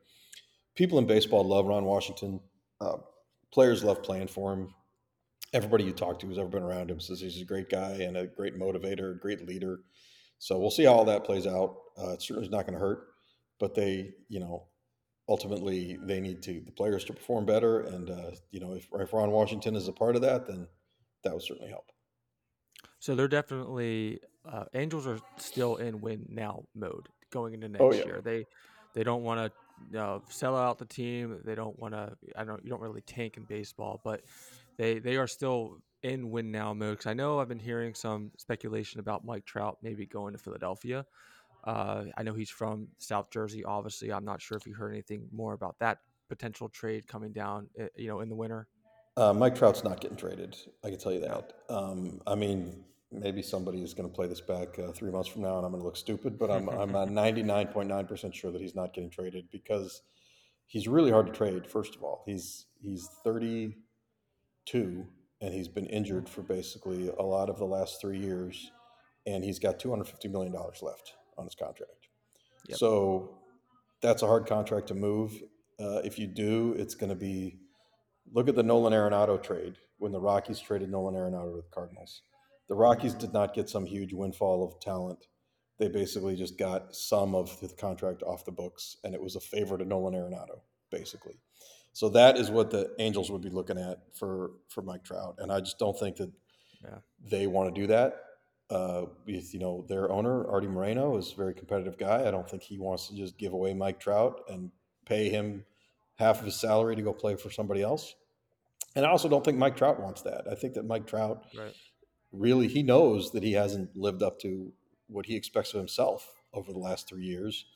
[0.75, 2.41] people in baseball love Ron Washington.
[2.81, 2.99] Uh,
[3.53, 4.75] players love playing for him.
[5.53, 8.17] Everybody you talk to who's ever been around him says he's a great guy and
[8.17, 9.81] a great motivator, a great leader.
[10.39, 11.77] So we'll see how all that plays out.
[11.99, 13.09] Uh, it certainly is not going to hurt,
[13.59, 14.69] but they, you know,
[15.29, 17.81] ultimately they need to the players to perform better.
[17.81, 20.67] And uh, you know, if, if Ron Washington is a part of that, then
[21.25, 21.91] that would certainly help.
[23.01, 27.83] So they're definitely uh, Angels are still in win now mode going into oh, next
[27.83, 28.05] oh, yeah.
[28.05, 28.21] year.
[28.23, 28.47] They
[28.95, 29.53] they don't want
[29.93, 31.41] to sell out the team.
[31.45, 32.17] They don't want to.
[32.37, 32.63] I don't.
[32.65, 34.23] You don't really tank in baseball, but
[34.77, 36.93] they they are still in win now mode.
[36.93, 41.05] Because I know I've been hearing some speculation about Mike Trout maybe going to Philadelphia.
[41.65, 43.65] Uh, I know he's from South Jersey.
[43.65, 47.69] Obviously, I'm not sure if you heard anything more about that potential trade coming down.
[47.79, 48.67] Eh, you know, in the winter.
[49.17, 50.57] Uh, Mike Trout's not getting traded.
[50.85, 51.53] I can tell you that.
[51.69, 55.43] Um, I mean, maybe somebody is going to play this back uh, three months from
[55.43, 56.39] now, and I'm going to look stupid.
[56.39, 60.03] But I'm I'm 99.9 percent sure that he's not getting traded because
[60.67, 61.67] he's really hard to trade.
[61.67, 65.07] First of all, he's he's 32
[65.41, 68.71] and he's been injured for basically a lot of the last three years,
[69.27, 72.09] and he's got 250 million dollars left on his contract.
[72.69, 72.79] Yep.
[72.79, 73.39] So
[74.03, 75.33] that's a hard contract to move.
[75.81, 77.59] Uh, if you do, it's going to be
[78.33, 82.23] look at the Nolan Arenado trade when the Rockies traded Nolan Arenado to the Cardinals
[82.71, 85.27] the Rockies did not get some huge windfall of talent.
[85.79, 89.41] They basically just got some of the contract off the books, and it was a
[89.41, 91.35] favor to Nolan Arenado, basically.
[91.93, 95.51] So that is what the Angels would be looking at for for Mike Trout, and
[95.51, 96.31] I just don't think that
[96.85, 96.99] yeah.
[97.29, 98.21] they want to do that.
[98.71, 102.29] Uh, with you know their owner Arte Moreno is a very competitive guy.
[102.29, 104.71] I don't think he wants to just give away Mike Trout and
[105.07, 105.65] pay him
[106.15, 108.15] half of his salary to go play for somebody else.
[108.95, 110.45] And I also don't think Mike Trout wants that.
[110.49, 111.75] I think that Mike Trout right
[112.33, 114.73] really he knows that he hasn't lived up to
[115.09, 117.67] what he expects of himself over the last three years,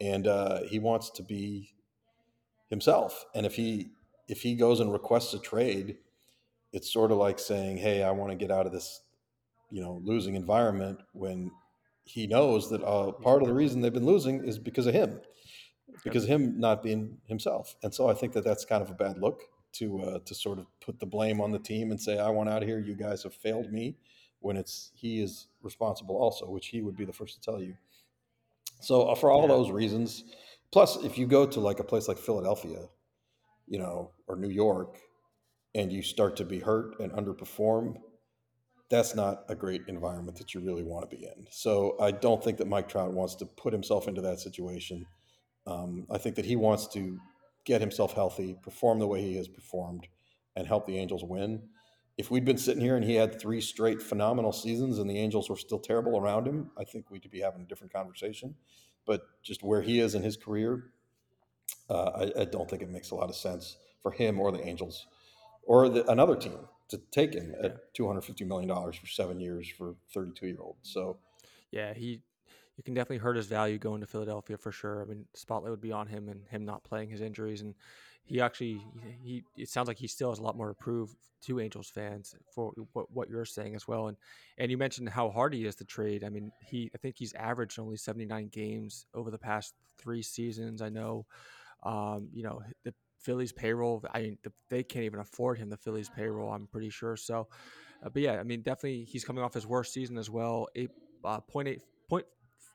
[0.00, 1.74] and uh, he wants to be
[2.68, 3.26] himself.
[3.34, 3.90] And if he
[4.28, 5.98] if he goes and requests a trade,
[6.72, 9.02] it's sort of like saying, "Hey, I want to get out of this,
[9.70, 11.50] you know, losing environment." When
[12.04, 15.20] he knows that uh, part of the reason they've been losing is because of him,
[16.04, 17.76] because of him not being himself.
[17.82, 19.42] And so I think that that's kind of a bad look
[19.72, 22.48] to uh, to sort of put the blame on the team and say I want
[22.48, 22.78] out of here.
[22.78, 23.96] You guys have failed me,
[24.40, 27.74] when it's he is responsible also, which he would be the first to tell you.
[28.80, 29.48] So uh, for all yeah.
[29.48, 30.24] those reasons,
[30.72, 32.88] plus if you go to like a place like Philadelphia,
[33.66, 34.98] you know, or New York,
[35.74, 37.96] and you start to be hurt and underperform,
[38.88, 41.46] that's not a great environment that you really want to be in.
[41.50, 45.06] So I don't think that Mike Trout wants to put himself into that situation.
[45.66, 47.18] Um, I think that he wants to
[47.64, 50.08] get himself healthy, perform the way he has performed,
[50.56, 51.62] and help the Angels win.
[52.18, 55.48] If we'd been sitting here and he had three straight phenomenal seasons and the Angels
[55.48, 58.54] were still terrible around him, I think we'd be having a different conversation.
[59.06, 60.90] But just where he is in his career,
[61.88, 64.64] uh, I, I, don't think it makes a lot of sense for him or the
[64.66, 65.06] Angels
[65.62, 66.58] or the, another team
[66.88, 70.76] to take him at $250 million for seven years for 32 year old.
[70.82, 71.18] So,
[71.70, 72.22] yeah, he
[72.80, 75.02] it can definitely hurt his value going to Philadelphia for sure.
[75.02, 77.74] I mean, spotlight would be on him and him not playing his injuries, and
[78.24, 78.80] he actually
[79.22, 82.34] he it sounds like he still has a lot more to prove to Angels fans
[82.54, 84.08] for what, what you're saying as well.
[84.08, 84.16] And
[84.56, 86.24] and you mentioned how hard he is to trade.
[86.24, 90.80] I mean, he I think he's averaged only 79 games over the past three seasons.
[90.80, 91.26] I know,
[91.82, 94.02] um, you know the Phillies payroll.
[94.14, 95.68] I mean, the, they can't even afford him.
[95.68, 96.50] The Phillies payroll.
[96.50, 97.14] I'm pretty sure.
[97.14, 97.46] So,
[98.02, 100.66] uh, but yeah, I mean, definitely he's coming off his worst season as well.
[100.74, 100.92] Eight
[101.26, 102.24] uh, point eight point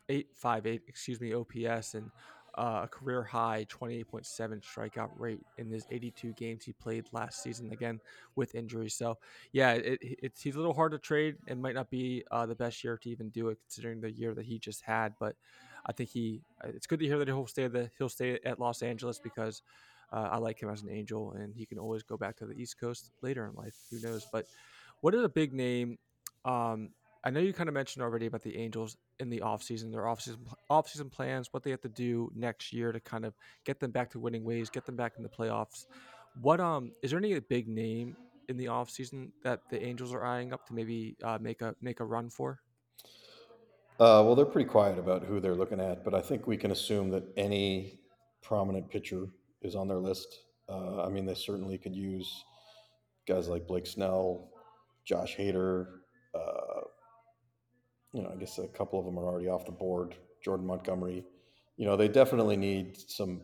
[0.09, 2.09] eight five eight, excuse me, OPS and
[2.57, 7.71] uh, a career high 28.7 strikeout rate in his 82 games he played last season.
[7.71, 7.99] Again
[8.35, 9.17] with injuries, so
[9.51, 11.35] yeah, it, it's he's a little hard to trade.
[11.47, 14.33] It might not be uh, the best year to even do it considering the year
[14.33, 15.35] that he just had, but
[15.85, 16.41] I think he.
[16.63, 19.61] Uh, it's good to hear that he'll stay the he'll stay at Los Angeles because.
[20.13, 22.53] Uh, I like him as an angel, and he can always go back to the
[22.53, 23.75] East Coast later in life.
[23.89, 24.25] Who knows?
[24.31, 24.45] But
[25.01, 25.97] what is a big name
[26.45, 26.89] um,
[27.25, 30.37] I know you kind of mentioned already about the Angels in the offseason, their offseason
[30.69, 33.33] offseason plans, what they have to do next year to kind of
[33.65, 35.87] get them back to winning ways, get them back in the playoffs.
[36.41, 38.15] What um is there any big name
[38.47, 41.99] in the offseason that the Angels are eyeing up to maybe uh, make a make
[41.99, 42.59] a run for?
[43.99, 46.71] Uh, well, they're pretty quiet about who they're looking at, but I think we can
[46.71, 47.99] assume that any
[48.43, 49.29] prominent pitcher
[49.61, 50.27] is on their list.
[50.69, 52.43] Uh, I mean, they certainly could use
[53.25, 54.49] guys like Blake Snell,
[55.05, 55.87] Josh Hader.
[56.35, 56.81] Uh,
[58.15, 60.15] you know, I guess a couple of them are already off the board.
[60.41, 61.25] Jordan Montgomery.
[61.75, 63.41] You know, they definitely need some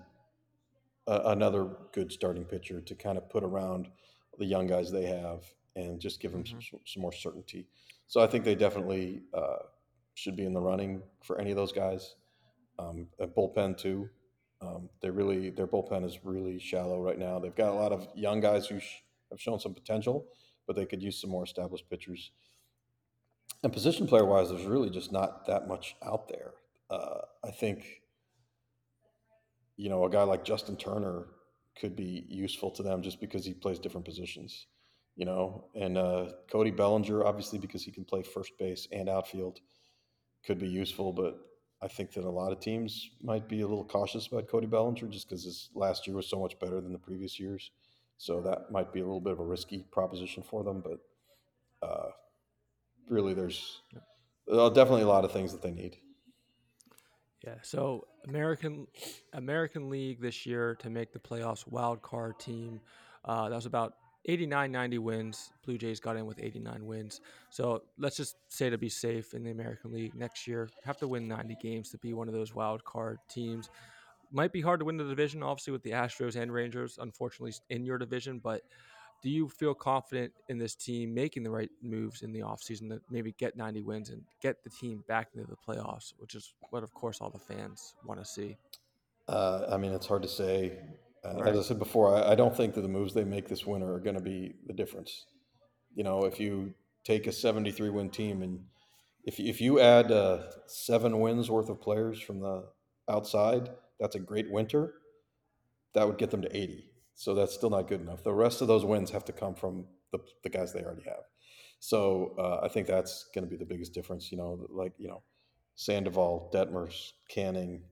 [1.08, 3.90] uh, another good starting pitcher to kind of put around
[4.38, 5.44] the young guys they have
[5.76, 6.60] and just give them mm-hmm.
[6.60, 7.68] some, some more certainty.
[8.08, 9.64] So I think they definitely uh,
[10.14, 12.16] should be in the running for any of those guys.
[12.80, 14.10] Um, a bullpen too.
[14.62, 17.40] Um, they really their bullpen is really shallow right now.
[17.40, 20.28] They've got a lot of young guys who sh- have shown some potential,
[20.68, 22.32] but they could use some more established pitchers.
[23.64, 26.52] And position player wise, there's really just not that much out there.
[26.90, 28.02] Uh, I think,
[29.78, 31.28] you know, a guy like Justin Turner
[31.80, 34.68] could be useful to them just because he plays different positions,
[35.16, 39.60] you know, and uh, Cody Bellinger, obviously, because he can play first base and outfield,
[40.46, 41.14] could be useful.
[41.14, 41.40] But
[41.84, 45.08] I think that a lot of teams might be a little cautious about Cody Bellinger
[45.08, 47.72] just because his last year was so much better than the previous years.
[48.18, 51.00] So that might be a little bit of a risky proposition for them, but
[51.88, 52.10] uh,
[53.12, 53.82] really, there's
[54.48, 55.98] definitely a lot of things that they need.
[57.46, 57.56] Yeah.
[57.62, 58.88] So American
[59.34, 62.80] American League this year to make the playoffs wild card team.
[63.26, 63.94] Uh, that was about
[64.26, 65.52] 89 90 wins.
[65.66, 67.22] Blue Jays got in with 89 wins.
[67.50, 71.08] So let's just say to be safe in the American League next year, have to
[71.08, 73.70] win 90 games to be one of those wild card teams
[74.32, 77.84] might be hard to win the division, obviously, with the Astros and Rangers, unfortunately, in
[77.86, 78.40] your division.
[78.40, 78.62] But
[79.22, 83.02] do you feel confident in this team making the right moves in the offseason to
[83.10, 86.84] maybe get 90 wins and get the team back into the playoffs, which is what,
[86.84, 88.58] of course, all the fans want to see?
[89.28, 90.80] Uh, I mean, it's hard to say.
[91.24, 91.54] Uh, right.
[91.54, 93.94] As I said before, I, I, don't think that the moves they make this winter
[93.94, 95.26] are going to be the difference.
[95.94, 98.60] You know, if you take a 73 win team and
[99.24, 102.66] if, if you add uh, seven wins worth of players from the
[103.08, 103.70] outside,
[104.00, 104.96] that's a great winter.
[105.94, 106.91] That would get them to 80.
[107.22, 108.24] So that's still not good enough.
[108.24, 111.22] The rest of those wins have to come from the, the guys they already have.
[111.80, 114.32] So uh, I think that's going to be the biggest difference.
[114.32, 115.22] You know, like, you know,
[115.76, 117.84] Sandoval, Detmers, Canning,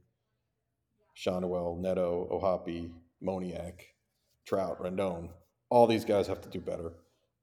[1.15, 2.89] Schanuel, Neto, O'Hoppe,
[3.23, 3.81] Moniak,
[4.47, 5.29] Trout, Rendon.
[5.69, 6.93] All these guys have to do better.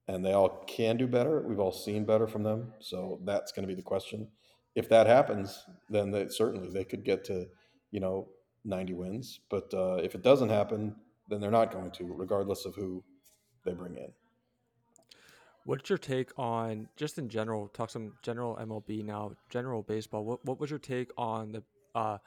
[0.09, 1.41] And they all can do better.
[1.41, 2.73] We've all seen better from them.
[2.81, 4.27] So that's going to be the question.
[4.75, 7.45] If that happens, then they, certainly they could get to,
[7.91, 8.27] you know,
[8.65, 9.39] 90 wins.
[9.49, 10.93] But uh, if it doesn't happen,
[11.27, 13.03] then they're not going to, regardless of who
[13.65, 14.11] they bring in.
[15.65, 17.67] What's your take on just in general?
[17.67, 20.23] Talk some general MLB now, general baseball.
[20.23, 21.63] What what was your take on the
[21.93, 22.17] uh,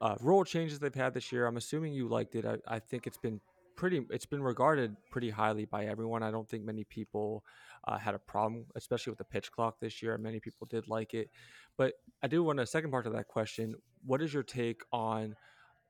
[0.00, 1.46] uh, rule changes they've had this year?
[1.46, 2.44] I'm assuming you liked it.
[2.44, 3.40] I, I think it's been
[3.76, 4.04] pretty.
[4.10, 6.24] It's been regarded pretty highly by everyone.
[6.24, 7.44] I don't think many people
[7.86, 10.18] uh, had a problem, especially with the pitch clock this year.
[10.18, 11.30] Many people did like it,
[11.76, 13.76] but I do want a second part of that question.
[14.04, 15.36] What is your take on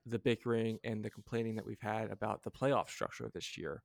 [0.06, 3.82] the bickering and the complaining that we've had about the playoff structure this year.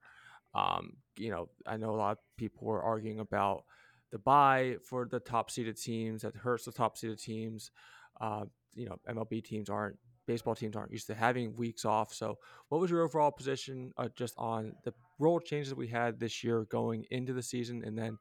[0.54, 3.64] Um, you know, I know a lot of people were arguing about
[4.12, 7.72] the bye for the top seeded teams that hurts the top seeded teams.
[8.20, 8.46] Uh,
[8.76, 9.98] you know, MLB teams aren't,
[10.28, 12.14] baseball teams aren't used to having weeks off.
[12.14, 12.38] So,
[12.70, 16.44] what was your overall position uh, just on the rule changes that we had this
[16.44, 17.84] year going into the season?
[17.86, 18.18] And then,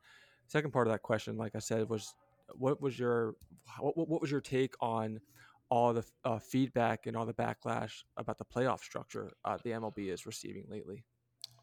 [0.46, 2.14] second part of that question, like I said, was
[2.54, 3.34] what was your
[3.78, 5.20] what, what was your take on
[5.70, 10.12] all the uh, feedback and all the backlash about the playoff structure uh, the MLB
[10.12, 11.04] is receiving lately?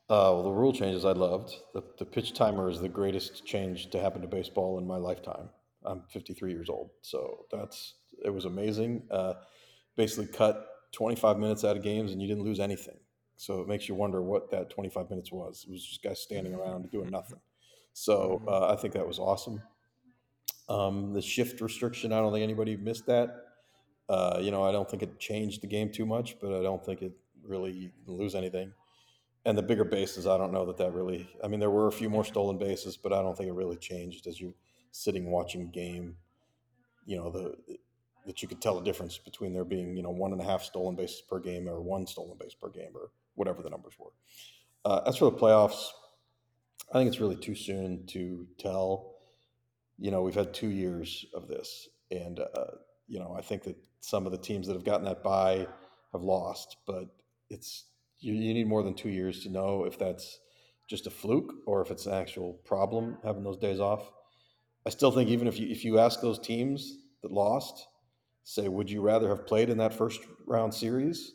[0.10, 1.54] Uh, well, the rule changes I loved.
[1.74, 5.50] The, the pitch timer is the greatest change to happen to baseball in my lifetime.
[5.86, 9.04] I'm 53 years old, so that's it was amazing.
[9.12, 9.34] Uh,
[9.96, 12.98] basically, cut 25 minutes out of games, and you didn't lose anything.
[13.36, 15.66] So it makes you wonder what that 25 minutes was.
[15.68, 17.40] It was just guys standing around doing nothing.
[17.94, 18.50] So mm-hmm.
[18.50, 19.62] uh, I think that was awesome.
[20.70, 23.30] Um, the shift restriction, I don't think anybody missed that.
[24.10, 26.84] Uh, you know, I don't think it changed the game too much, but I don't
[26.84, 28.74] think it really lose anything.
[29.46, 31.30] And the bigger bases, I don't know that that really.
[31.44, 33.78] I mean, there were a few more stolen bases, but I don't think it really
[33.78, 34.56] changed as you're
[34.92, 36.18] sitting watching game.
[37.06, 37.78] You know, the
[38.26, 40.64] that you could tell the difference between there being you know one and a half
[40.64, 44.12] stolen bases per game or one stolen base per game or whatever the numbers were.
[44.86, 45.88] Uh, as for the playoffs,
[46.92, 49.14] I think it's really too soon to tell.
[49.98, 52.76] You know, we've had two years of this, and uh,
[53.08, 55.68] you know, I think that some of the teams that have gotten that bye
[56.14, 57.08] have lost, but
[57.50, 57.86] it's
[58.20, 60.40] you, you need more than two years to know if that's
[60.88, 64.12] just a fluke or if it's an actual problem having those days off.
[64.86, 67.88] I still think even if you if you ask those teams that lost,
[68.44, 71.34] say, would you rather have played in that first round series?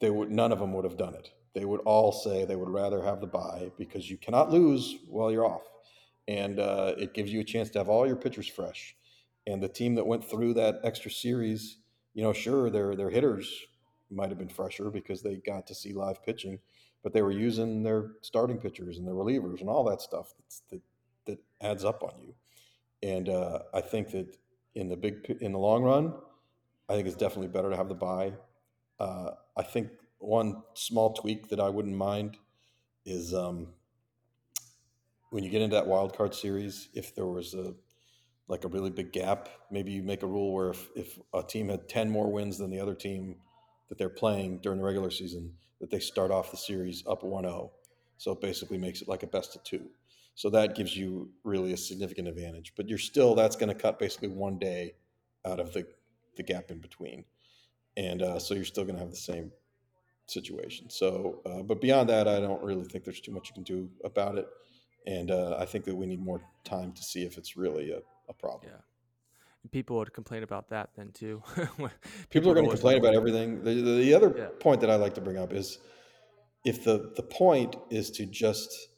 [0.00, 1.30] They would none of them would have done it.
[1.52, 5.32] They would all say they would rather have the bye because you cannot lose while
[5.32, 5.64] you're off,
[6.28, 8.94] and uh, it gives you a chance to have all your pitchers fresh.
[9.50, 11.78] And the team that went through that extra series,
[12.14, 13.52] you know, sure their their hitters
[14.08, 16.60] might have been fresher because they got to see live pitching,
[17.02, 20.34] but they were using their starting pitchers and their relievers and all that stuff
[20.70, 20.80] that
[21.26, 22.34] that adds up on you.
[23.02, 24.36] And uh, I think that
[24.76, 26.14] in the big in the long run,
[26.88, 28.34] I think it's definitely better to have the bye.
[29.00, 29.88] Uh, I think
[30.18, 32.36] one small tweak that I wouldn't mind
[33.04, 33.68] is um,
[35.30, 37.74] when you get into that wild card series, if there was a
[38.50, 41.68] like a really big gap, maybe you make a rule where if, if a team
[41.68, 43.36] had ten more wins than the other team
[43.88, 47.70] that they're playing during the regular season, that they start off the series up 1-0.
[48.18, 49.86] So it basically makes it like a best of two.
[50.34, 52.72] So that gives you really a significant advantage.
[52.76, 54.94] But you're still that's going to cut basically one day
[55.46, 55.86] out of the
[56.36, 57.24] the gap in between,
[57.96, 59.50] and uh, so you're still going to have the same
[60.26, 60.88] situation.
[60.88, 63.90] So, uh, but beyond that, I don't really think there's too much you can do
[64.04, 64.48] about it,
[65.06, 68.00] and uh, I think that we need more time to see if it's really a,
[68.30, 68.72] a problem.
[68.72, 69.70] Yeah.
[69.70, 71.42] People would complain about that then too.
[71.54, 71.90] people,
[72.30, 73.62] people, are going to complain about everything.
[73.62, 74.46] The, the, the other yeah.
[74.58, 75.78] point that I like to bring up is
[76.64, 78.88] if the the point is to just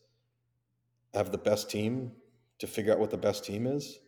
[1.15, 2.13] have the best team
[2.59, 3.99] to figure out what the best team is,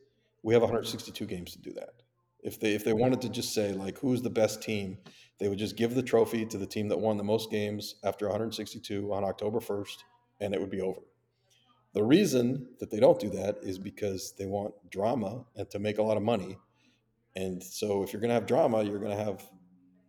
[0.42, 2.02] we have 162 games to do that.
[2.42, 4.98] If they if they wanted to just say like who's the best team,
[5.40, 8.26] they would just give the trophy to the team that won the most games after
[8.26, 9.96] 162 on October 1st,
[10.40, 11.00] and it would be over.
[11.94, 15.98] The reason that they don't do that is because they want drama and to make
[15.98, 16.58] a lot of money.
[17.36, 19.48] And so if you're going to have drama, you're going to have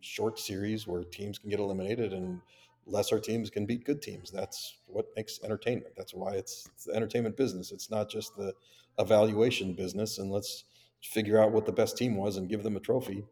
[0.00, 2.40] short series where teams can get eliminated and
[2.86, 4.30] lesser teams can beat good teams.
[4.30, 5.94] That's what makes entertainment.
[5.96, 7.72] That's why it's, it's the entertainment business.
[7.72, 8.52] It's not just the
[8.98, 10.18] evaluation business.
[10.18, 10.64] And let's
[11.02, 13.24] figure out what the best team was and give them a trophy.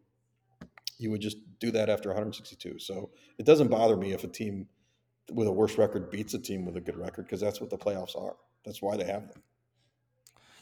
[0.98, 2.78] You would just do that after 162.
[2.78, 4.68] So it doesn't bother me if a team
[5.32, 7.78] with a worse record beats a team with a good record because that's what the
[7.78, 8.36] playoffs are.
[8.64, 9.42] That's why they have them.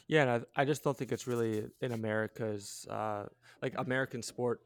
[0.07, 3.25] Yeah, and I, I just don't think it's really in America's uh,
[3.61, 4.63] like American sports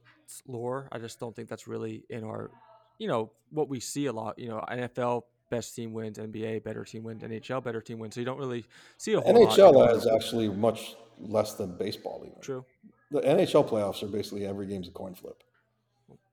[0.48, 0.88] lore.
[0.92, 2.50] I just don't think that's really in our
[2.98, 4.40] you know what we see a lot.
[4.40, 8.16] You know, NFL best team wins, NBA better team wins, NHL better team wins.
[8.16, 8.66] So you don't really
[8.98, 9.96] see a whole NHL lot.
[9.96, 12.24] is actually much less than baseball.
[12.26, 12.66] Even true.
[13.12, 15.44] The NHL playoffs are basically every game's a coin flip.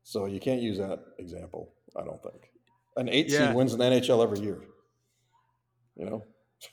[0.02, 1.70] So you can't use that example.
[1.96, 2.50] I don't think
[2.96, 3.48] an eight yeah.
[3.48, 4.60] seed wins in the NHL every year.
[5.96, 6.24] You know.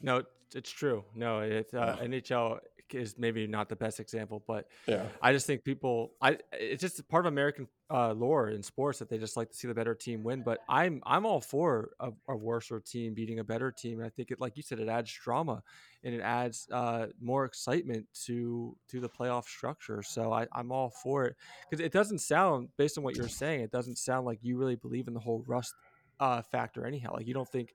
[0.01, 0.23] No,
[0.55, 1.03] it's true.
[1.15, 2.59] No, it's uh, NHL
[2.93, 7.07] is maybe not the best example, but yeah, I just think people, I it's just
[7.09, 9.95] part of American uh, lore in sports that they just like to see the better
[9.95, 10.43] team win.
[10.43, 13.99] But I'm I'm all for a, a worse team beating a better team.
[13.99, 15.63] And I think it, like you said, it adds drama
[16.03, 20.03] and it adds uh, more excitement to to the playoff structure.
[20.03, 21.35] So I, I'm all for it
[21.69, 24.75] because it doesn't sound, based on what you're saying, it doesn't sound like you really
[24.75, 25.73] believe in the whole rust
[26.21, 27.13] uh, factor anyhow.
[27.13, 27.73] Like you don't think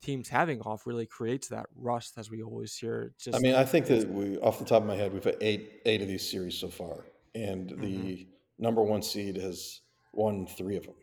[0.00, 3.12] teams having off really creates that rust as we always hear.
[3.18, 5.36] Just I mean, I think that we, off the top of my head, we've had
[5.40, 7.82] eight eight of these series so far, and mm-hmm.
[7.82, 8.28] the
[8.58, 9.80] number one seed has
[10.12, 10.94] won three of them.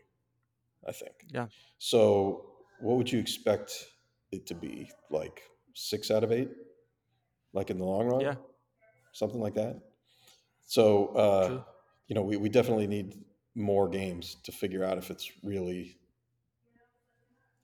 [0.88, 1.12] I think.
[1.32, 1.46] Yeah.
[1.78, 2.46] So,
[2.80, 3.72] what would you expect
[4.32, 4.90] it to be?
[5.10, 5.42] Like
[5.74, 6.48] six out of eight,
[7.52, 8.20] like in the long run?
[8.20, 8.34] Yeah.
[9.12, 9.80] Something like that.
[10.66, 11.62] So, uh,
[12.08, 13.24] you know, we, we definitely need
[13.54, 15.96] more games to figure out if it's really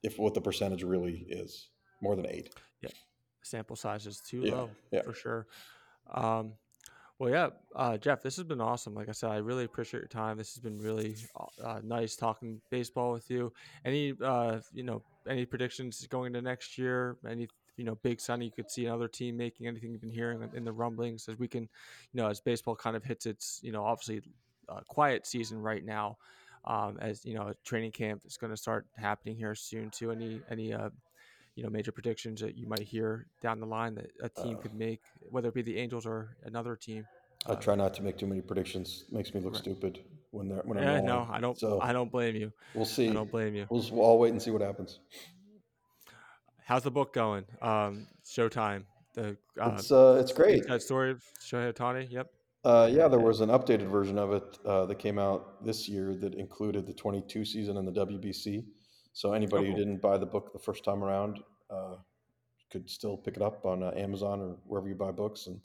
[0.03, 1.69] if what the percentage really is
[2.01, 2.51] more than eight.
[2.83, 2.91] Yeah,
[3.43, 5.03] sample size is too yeah, low yeah.
[5.03, 5.47] for sure.
[6.13, 6.55] Um,
[7.19, 8.95] well, yeah, uh, Jeff, this has been awesome.
[8.95, 10.37] Like I said, I really appreciate your time.
[10.39, 11.15] This has been really
[11.63, 13.53] uh, nice talking baseball with you.
[13.85, 17.19] Any, uh, you know, any predictions going into next year?
[17.25, 17.47] Any,
[17.77, 19.69] you know, big signing you could see another team making?
[19.69, 22.97] Anything you've been hearing in the rumblings as we can, you know, as baseball kind
[22.97, 24.23] of hits its, you know, obviously
[24.69, 26.17] uh, quiet season right now
[26.65, 30.11] um, as you know, training camp is going to start happening here soon too.
[30.11, 30.91] Any any uh,
[31.55, 34.61] you know major predictions that you might hear down the line that a team uh,
[34.61, 35.01] could make,
[35.31, 37.07] whether it be the Angels or another team?
[37.47, 39.05] I uh, try not to make too many predictions.
[39.09, 39.63] It makes me look right.
[39.63, 40.01] stupid
[40.31, 41.59] when they're when yeah, I'm no, I don't.
[41.59, 42.53] So I don't blame you.
[42.75, 43.09] We'll see.
[43.09, 43.67] I don't blame you.
[43.71, 45.01] We'll, we'll all wait and see what happens.
[46.65, 47.45] How's the book going?
[47.61, 48.85] Um, Showtime.
[49.15, 50.67] The uh, it's uh, it's great.
[50.69, 52.11] That story of Shohei Ohtani.
[52.11, 52.31] Yep.
[52.65, 56.15] Uh, yeah, there was an updated version of it uh, that came out this year
[56.15, 58.65] that included the 22 season and the WBC.
[59.13, 59.77] So anybody oh, cool.
[59.77, 61.41] who didn't buy the book the first time around
[61.71, 61.97] uh,
[62.71, 65.49] could still pick it up on uh, Amazon or wherever you buy books.
[65.49, 65.61] And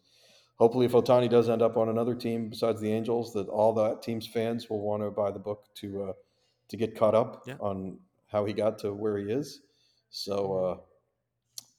[0.55, 4.01] hopefully, if Ohtani does end up on another team besides the Angels, that all that
[4.01, 6.13] team's fans will want to buy the book to uh,
[6.69, 7.55] to get caught up yeah.
[7.59, 9.61] on how he got to where he is.
[10.09, 10.77] So uh,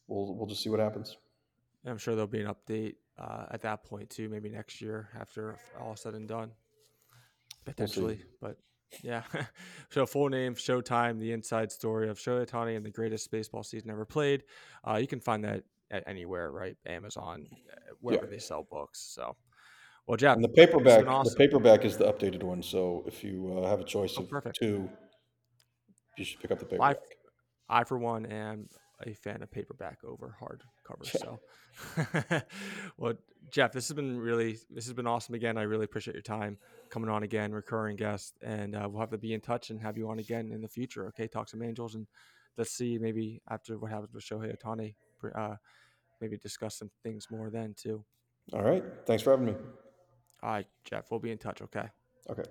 [0.07, 1.17] we'll we'll just see what happens.
[1.85, 5.57] I'm sure there'll be an update uh, at that point too, maybe next year after
[5.81, 6.53] all said and done,
[7.65, 8.21] potentially.
[8.41, 8.59] We'll but
[9.03, 9.23] yeah,
[9.91, 13.91] so full name, Showtime, the inside story of Shohei Ohtani and the greatest baseball season
[13.91, 14.45] ever played.
[14.87, 16.77] Uh, you can find that at anywhere, right?
[16.87, 18.31] Amazon, uh, wherever yeah.
[18.31, 19.01] they sell books.
[19.15, 19.37] So,
[20.07, 21.33] well, Jeff, and the paperback, awesome.
[21.33, 22.63] the paperback is the updated one.
[22.63, 24.59] So if you uh, have a choice oh, of perfect.
[24.61, 24.89] two,
[26.17, 26.99] you should pick up the paperback.
[27.69, 28.69] I, I, for one, am
[29.07, 31.07] a fan of paperback over hardcover.
[31.07, 31.41] So,
[32.97, 33.15] well,
[33.51, 35.57] Jeff, this has been really, this has been awesome again.
[35.57, 36.59] I really appreciate your time
[36.91, 39.97] coming on again, recurring guest, and uh, we'll have to be in touch and have
[39.97, 41.07] you on again in the future.
[41.09, 42.07] Okay, talk some Angels, and
[42.57, 44.95] let's see maybe after what happens with Shohei Ohtani,
[45.35, 45.57] uh,
[46.21, 48.05] maybe discuss some things more then too.
[48.53, 49.55] All right, thanks for having me.
[50.43, 51.63] All right, Jeff, we'll be in touch.
[51.63, 51.89] Okay.
[52.31, 52.45] Okay.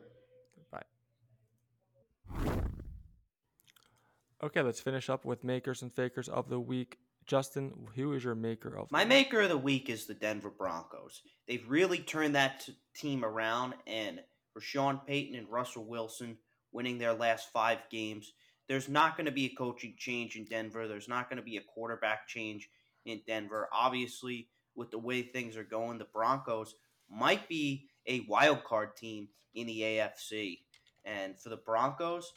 [4.43, 6.97] Okay, let's finish up with makers and fakers of the week.
[7.25, 8.91] Justin, who is your maker of?
[8.91, 11.21] My maker of the week is the Denver Broncos.
[11.47, 14.21] They've really turned that t- team around, and
[14.53, 16.37] for Sean Payton and Russell Wilson
[16.71, 18.31] winning their last five games,
[18.69, 20.87] there's not going to be a coaching change in Denver.
[20.87, 22.69] There's not going to be a quarterback change
[23.05, 23.67] in Denver.
[23.73, 26.75] Obviously, with the way things are going, the Broncos
[27.09, 30.59] might be a wild card team in the AFC.
[31.03, 32.31] And for the Broncos,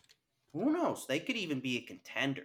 [0.52, 1.06] who knows?
[1.06, 2.44] They could even be a contender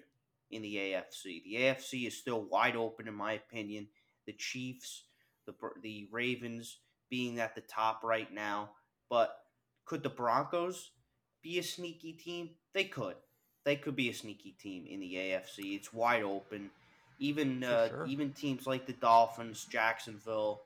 [0.51, 1.43] in the AFC.
[1.43, 3.87] The AFC is still wide open, in my opinion.
[4.25, 5.03] The Chiefs,
[5.45, 6.77] the the Ravens
[7.09, 8.71] being at the top right now,
[9.09, 9.37] but
[9.85, 10.91] could the Broncos
[11.41, 12.49] be a sneaky team?
[12.73, 13.15] They could.
[13.63, 15.75] They could be a sneaky team in the AFC.
[15.75, 16.69] It's wide open.
[17.19, 18.05] Even uh, sure.
[18.07, 20.61] even teams like the Dolphins, Jacksonville.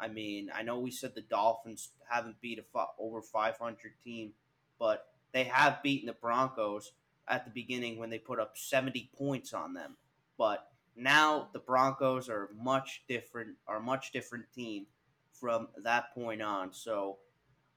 [0.00, 4.32] I mean, I know we said the Dolphins haven't beat a over 500 team,
[4.78, 6.92] but they have beaten the Broncos
[7.28, 9.96] at the beginning when they put up 70 points on them.
[10.36, 10.66] But
[10.96, 14.86] now the Broncos are much different, are a much different team
[15.32, 16.72] from that point on.
[16.72, 17.18] So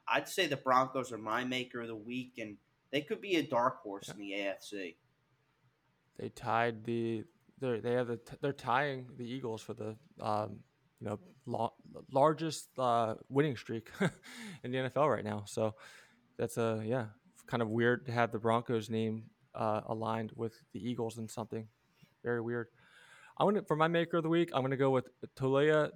[0.08, 2.58] I'd say the Broncos are my maker of the week, and
[2.92, 4.14] they could be a dark horse yeah.
[4.14, 4.96] in the AFC.
[6.20, 7.24] They tied the
[7.60, 10.60] they they have the they're tying the Eagles for the um,
[11.00, 11.08] you
[11.48, 11.72] know
[12.12, 13.90] largest uh, winning streak
[14.64, 15.44] in the NFL right now.
[15.48, 15.76] So
[16.38, 17.06] that's a yeah
[17.48, 19.26] kind of weird to have the Broncos name
[19.56, 21.68] uh, aligned with the Eagles and something
[22.24, 22.68] very weird.
[23.38, 24.52] I'm gonna for my maker of the week.
[24.54, 25.92] I'm gonna go with Taulia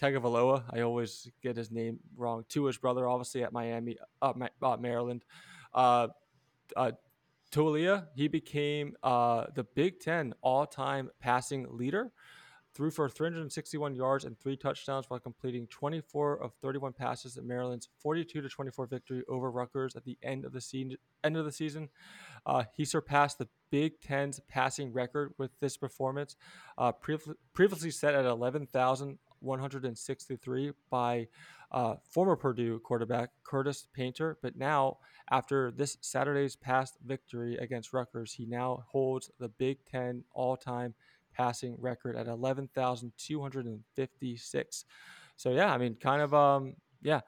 [0.00, 0.64] Tagovailoa.
[0.70, 2.44] I always get his name wrong.
[2.48, 5.24] Tua's brother, obviously at Miami, uh, uh, Maryland.
[5.72, 6.08] Uh,
[6.76, 6.90] uh,
[8.14, 12.10] he became uh, the Big Ten all-time passing leader
[12.76, 17.88] threw for 361 yards and three touchdowns while completing 24 of 31 passes in Maryland's
[18.02, 20.98] 42 to 24 victory over Rutgers at the end of the season.
[21.24, 21.88] End of the season,
[22.44, 26.36] uh, he surpassed the Big Ten's passing record with this performance,
[26.76, 27.16] uh, pre-
[27.54, 31.28] previously set at 11,163 by
[31.72, 34.36] uh, former Purdue quarterback Curtis Painter.
[34.42, 34.98] But now,
[35.30, 40.94] after this Saturday's past victory against Rutgers, he now holds the Big Ten all-time
[41.36, 44.84] passing record at 11,256.
[45.36, 47.20] So yeah, I mean, kind of um, yeah,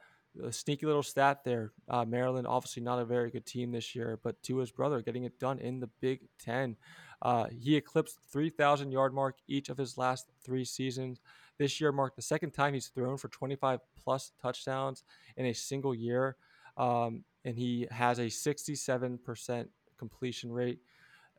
[0.43, 1.71] a sneaky little stat there.
[1.87, 5.39] Uh, Maryland, obviously not a very good team this year, but Tua's brother, getting it
[5.39, 6.75] done in the Big Ten.
[7.21, 11.19] Uh, he eclipsed 3,000 yard mark each of his last three seasons.
[11.57, 15.03] This year marked the second time he's thrown for 25 plus touchdowns
[15.35, 16.37] in a single year,
[16.77, 20.79] um, and he has a 67% completion rate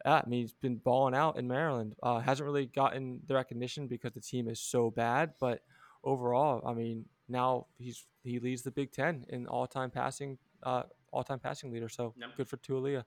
[0.04, 1.94] yeah, I mean, he's been balling out in Maryland.
[2.02, 5.60] Uh, hasn't really gotten the recognition because the team is so bad, but
[6.04, 10.84] overall, I mean, now he's he leads the Big Ten in all time passing, uh,
[11.12, 11.88] all time passing leader.
[11.88, 12.36] So yep.
[12.36, 13.04] good for Taulia.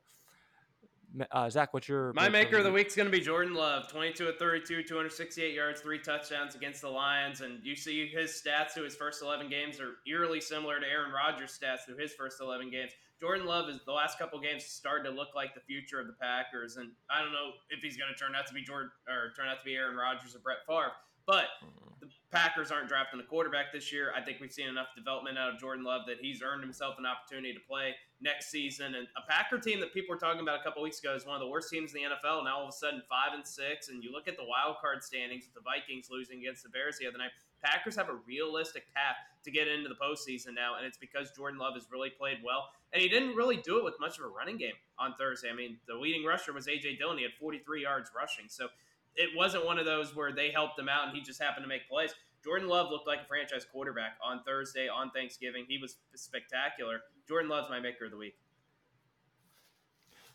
[1.31, 3.87] Uh, Zach, what's your my maker of the week is going to be Jordan Love,
[3.87, 8.71] 22 at 32, 268 yards, three touchdowns against the Lions, and you see his stats
[8.71, 12.41] through his first 11 games are eerily similar to Aaron Rodgers' stats through his first
[12.41, 12.93] 11 games.
[13.23, 16.17] Jordan Love is the last couple games started to look like the future of the
[16.19, 19.31] Packers, and I don't know if he's going to turn out to be Jordan or
[19.31, 20.91] turn out to be Aaron Rodgers or Brett Favre.
[21.23, 22.03] But mm-hmm.
[22.03, 24.11] the Packers aren't drafting a quarterback this year.
[24.11, 27.07] I think we've seen enough development out of Jordan Love that he's earned himself an
[27.07, 28.91] opportunity to play next season.
[28.91, 31.39] And a Packer team that people were talking about a couple weeks ago is one
[31.39, 32.43] of the worst teams in the NFL.
[32.43, 34.99] Now all of a sudden five and six, and you look at the wild card
[34.99, 37.31] standings with the Vikings losing against the Bears the other night.
[37.63, 41.59] Packers have a realistic path to get into the postseason now, and it's because Jordan
[41.59, 42.69] Love has really played well.
[42.91, 45.49] And he didn't really do it with much of a running game on Thursday.
[45.49, 46.97] I mean, the leading rusher was A.J.
[46.97, 47.17] Dillon.
[47.17, 48.45] He had 43 yards rushing.
[48.49, 48.67] So
[49.15, 51.67] it wasn't one of those where they helped him out and he just happened to
[51.67, 52.13] make plays.
[52.43, 55.65] Jordan Love looked like a franchise quarterback on Thursday, on Thanksgiving.
[55.67, 57.01] He was spectacular.
[57.27, 58.35] Jordan Love's my maker of the week.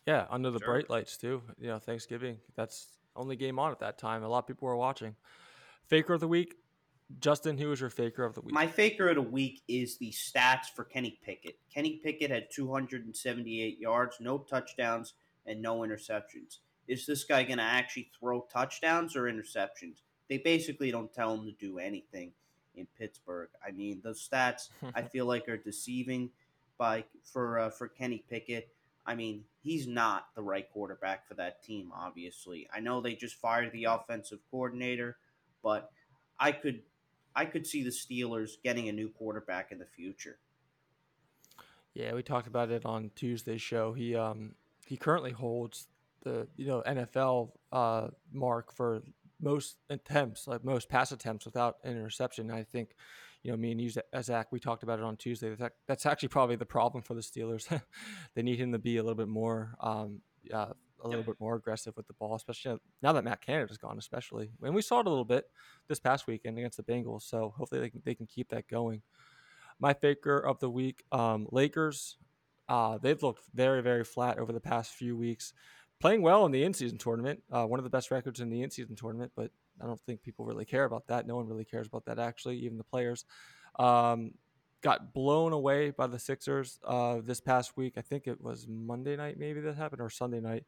[0.07, 0.69] Yeah, under the sure.
[0.69, 1.43] bright lights too.
[1.61, 2.39] You know, Thanksgiving.
[2.57, 4.23] That's only game on at that time.
[4.23, 5.17] A lot of people were watching.
[5.87, 6.55] Faker of the week.
[7.21, 8.53] Justin, who is your faker of the week?
[8.53, 11.59] My faker of the week is the stats for Kenny Pickett.
[11.73, 15.15] Kenny Pickett had 278 yards, no touchdowns,
[15.47, 16.59] and no interceptions.
[16.87, 20.03] Is this guy going to actually throw touchdowns or interceptions?
[20.29, 22.33] They basically don't tell him to do anything
[22.77, 23.49] in Pittsburgh.
[23.67, 26.31] I mean, those stats I feel like are deceiving
[26.77, 28.69] by for uh, for Kenny Pickett.
[29.07, 31.91] I mean, he's not the right quarterback for that team.
[31.95, 35.17] Obviously, I know they just fired the offensive coordinator,
[35.63, 35.91] but
[36.39, 36.83] I could
[37.39, 40.39] I could see the Steelers getting a new quarterback in the future.
[41.95, 43.93] Yeah, we talked about it on Tuesday's show.
[43.93, 45.87] He um he currently holds
[46.25, 49.03] the you know NFL uh mark for
[49.41, 52.51] most attempts, like most pass attempts without an interception.
[52.51, 52.97] I think,
[53.45, 53.89] you know, me and you,
[54.21, 55.55] Zach, we talked about it on Tuesday.
[55.55, 57.69] That, that's actually probably the problem for the Steelers.
[58.35, 60.23] they need him to be a little bit more, um,
[60.53, 60.73] uh,
[61.03, 64.51] a little bit more aggressive with the ball, especially now that Matt Canada's gone, especially.
[64.63, 65.45] And we saw it a little bit
[65.89, 67.23] this past weekend against the Bengals.
[67.23, 69.03] So hopefully they can, they can keep that going.
[69.81, 72.17] My faker of the week, um, Lakers.
[72.69, 75.55] Uh, they've looked very, very flat over the past few weeks
[76.01, 77.43] playing well in the in-season tournament.
[77.51, 79.51] Uh, one of the best records in the in-season tournament, but
[79.83, 81.27] I don't think people really care about that.
[81.27, 83.25] No one really cares about that, actually, even the players.
[83.79, 84.33] Um,
[84.83, 87.95] got blown away by the Sixers uh, this past week.
[87.97, 90.65] I think it was Monday night, maybe that happened, or Sunday night.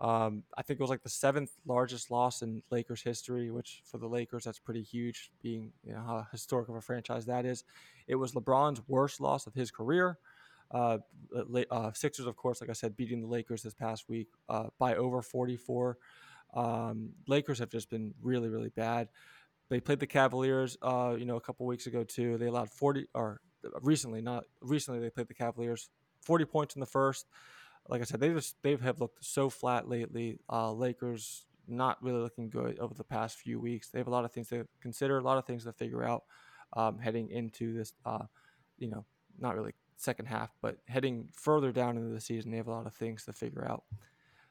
[0.00, 3.98] Um, I think it was like the seventh largest loss in Lakers history, which for
[3.98, 7.64] the Lakers that's pretty huge, being you know how historic of a franchise that is.
[8.06, 10.18] It was LeBron's worst loss of his career.
[10.70, 10.98] Uh,
[11.70, 14.94] uh, Sixers, of course, like I said, beating the Lakers this past week uh, by
[14.94, 15.98] over 44.
[16.54, 19.08] Um, Lakers have just been really, really bad.
[19.68, 22.38] They played the Cavaliers, uh, you know, a couple weeks ago too.
[22.38, 23.40] They allowed 40, or
[23.82, 25.88] recently, not recently, they played the Cavaliers,
[26.22, 27.26] 40 points in the first.
[27.88, 30.38] Like I said, they just they have looked so flat lately.
[30.48, 33.88] Uh, Lakers not really looking good over the past few weeks.
[33.88, 36.24] They have a lot of things to consider, a lot of things to figure out
[36.74, 38.24] um, heading into this, uh,
[38.78, 39.04] you know,
[39.38, 42.86] not really second half, but heading further down into the season, they have a lot
[42.86, 43.84] of things to figure out.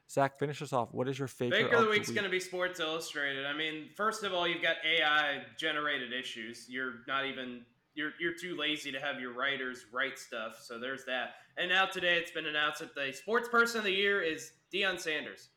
[0.10, 0.90] Zach, finish us off.
[0.92, 1.64] What is your favorite?
[1.64, 2.16] Faker of the week's week?
[2.16, 3.46] going to be Sports Illustrated.
[3.46, 6.66] I mean, first of all, you've got AI generated issues.
[6.68, 7.62] You're not even
[8.00, 10.60] you're you're too lazy to have your writers write stuff.
[10.64, 11.34] So there's that.
[11.58, 14.98] And now today, it's been announced that the Sports Person of the Year is Deion
[15.00, 15.50] Sanders.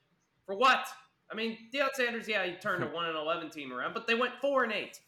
[0.44, 0.86] For what?
[1.30, 4.16] I mean, Deion Sanders, yeah, he turned a one and eleven team around, but they
[4.16, 4.98] went four and eight.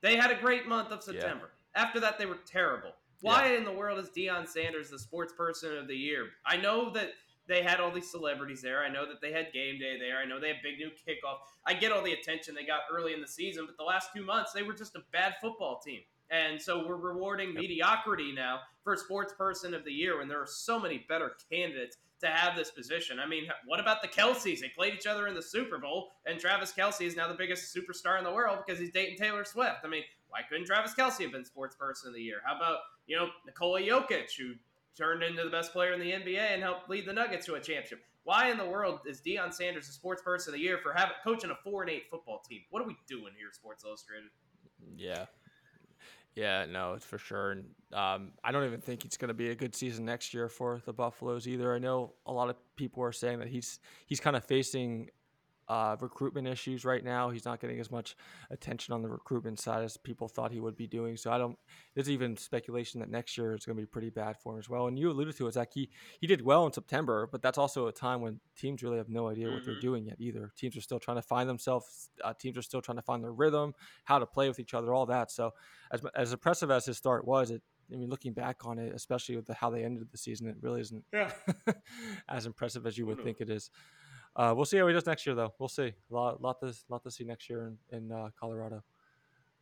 [0.00, 1.50] They had a great month of September.
[1.74, 1.82] Yeah.
[1.82, 2.90] After that, they were terrible.
[3.20, 3.58] Why yeah.
[3.58, 6.28] in the world is Deion Sanders the sports person of the year?
[6.46, 7.10] I know that
[7.48, 8.82] they had all these celebrities there.
[8.82, 10.18] I know that they had game day there.
[10.18, 11.38] I know they had Big Noon Kickoff.
[11.66, 14.24] I get all the attention they got early in the season, but the last two
[14.24, 16.00] months they were just a bad football team.
[16.30, 17.60] And so we're rewarding yep.
[17.60, 21.98] mediocrity now for sports person of the year when there are so many better candidates
[22.20, 23.20] to have this position.
[23.20, 24.60] I mean, what about the Kelces?
[24.60, 27.76] They played each other in the Super Bowl, and Travis Kelce is now the biggest
[27.76, 29.80] superstar in the world because he's dating Taylor Swift.
[29.84, 32.38] I mean, why couldn't Travis Kelce have been sports person of the year?
[32.44, 34.54] How about you know, Nikola Jokic, who
[34.96, 37.60] turned into the best player in the NBA and helped lead the Nuggets to a
[37.60, 38.00] championship.
[38.24, 41.14] Why in the world is Deion Sanders the sports person of the year for having
[41.22, 42.62] coaching a four and eight football team?
[42.70, 44.30] What are we doing here, Sports Illustrated?
[44.96, 45.26] Yeah.
[46.34, 47.52] Yeah, no, it's for sure.
[47.52, 50.48] And um, I don't even think it's going to be a good season next year
[50.48, 51.74] for the Buffaloes either.
[51.74, 55.08] I know a lot of people are saying that he's he's kind of facing
[55.68, 57.30] uh, recruitment issues right now.
[57.30, 58.16] He's not getting as much
[58.50, 61.16] attention on the recruitment side as people thought he would be doing.
[61.16, 61.58] So I don't.
[61.94, 64.68] There's even speculation that next year is going to be pretty bad for him as
[64.68, 64.86] well.
[64.86, 65.70] And you alluded to it, Zach.
[65.72, 65.90] He
[66.20, 69.28] he did well in September, but that's also a time when teams really have no
[69.28, 69.70] idea what mm-hmm.
[69.72, 70.52] they're doing yet either.
[70.56, 72.10] Teams are still trying to find themselves.
[72.22, 74.92] Uh, teams are still trying to find their rhythm, how to play with each other,
[74.92, 75.30] all that.
[75.30, 75.52] So
[75.90, 77.62] as as impressive as his start was, it
[77.92, 80.56] I mean, looking back on it, especially with the, how they ended the season, it
[80.60, 81.30] really isn't yeah.
[82.28, 83.70] as impressive as you would think it is.
[84.36, 85.54] Uh, we'll see how he does next year, though.
[85.58, 85.94] We'll see.
[86.10, 88.84] A lot, lot to, lot to see next year in, in uh, Colorado.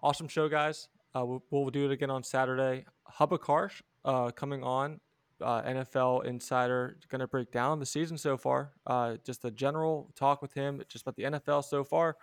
[0.02, 0.88] Awesome show, guys.
[1.16, 2.84] Uh, we'll, we'll, do it again on Saturday.
[3.04, 5.00] Hub Arkush uh, coming on.
[5.40, 8.72] Uh, NFL Insider going to break down the season so far.
[8.86, 12.16] Uh, just a general talk with him, just about the NFL so far.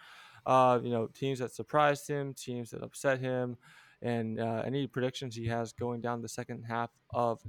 [0.48, 3.58] you know, teams that surprised him, teams that upset him,
[4.02, 7.40] and uh, any predictions he has going down the second half of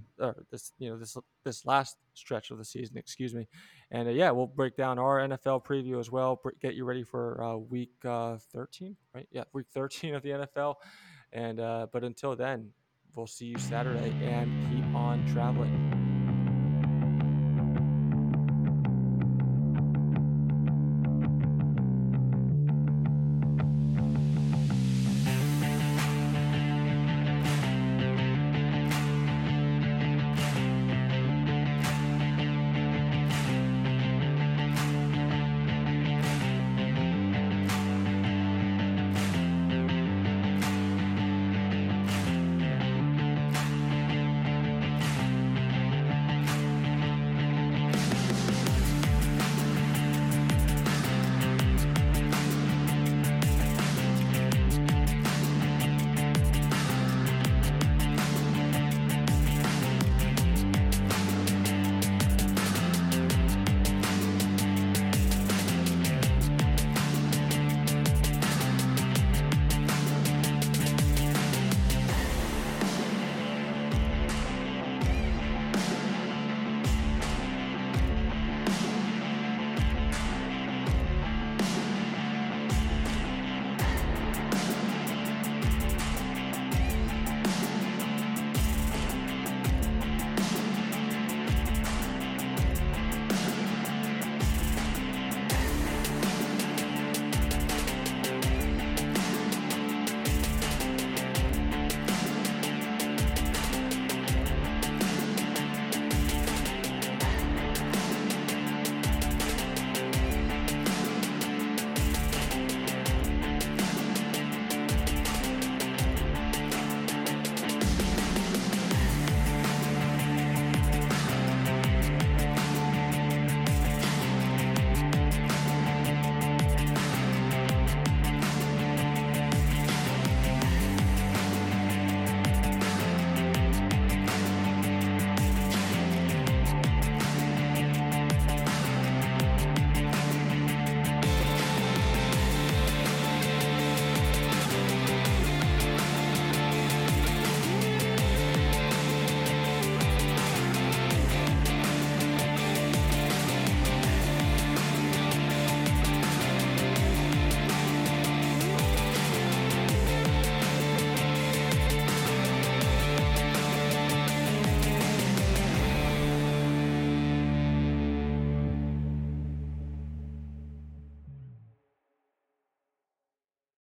[0.50, 2.96] this, you know, this this last stretch of the season.
[2.96, 3.48] Excuse me,
[3.90, 6.40] and uh, yeah, we'll break down our NFL preview as well.
[6.60, 9.26] Get you ready for uh, week uh, 13, right?
[9.30, 10.76] Yeah, week 13 of the NFL.
[11.32, 12.70] And uh, but until then,
[13.14, 15.91] we'll see you Saturday and keep on traveling.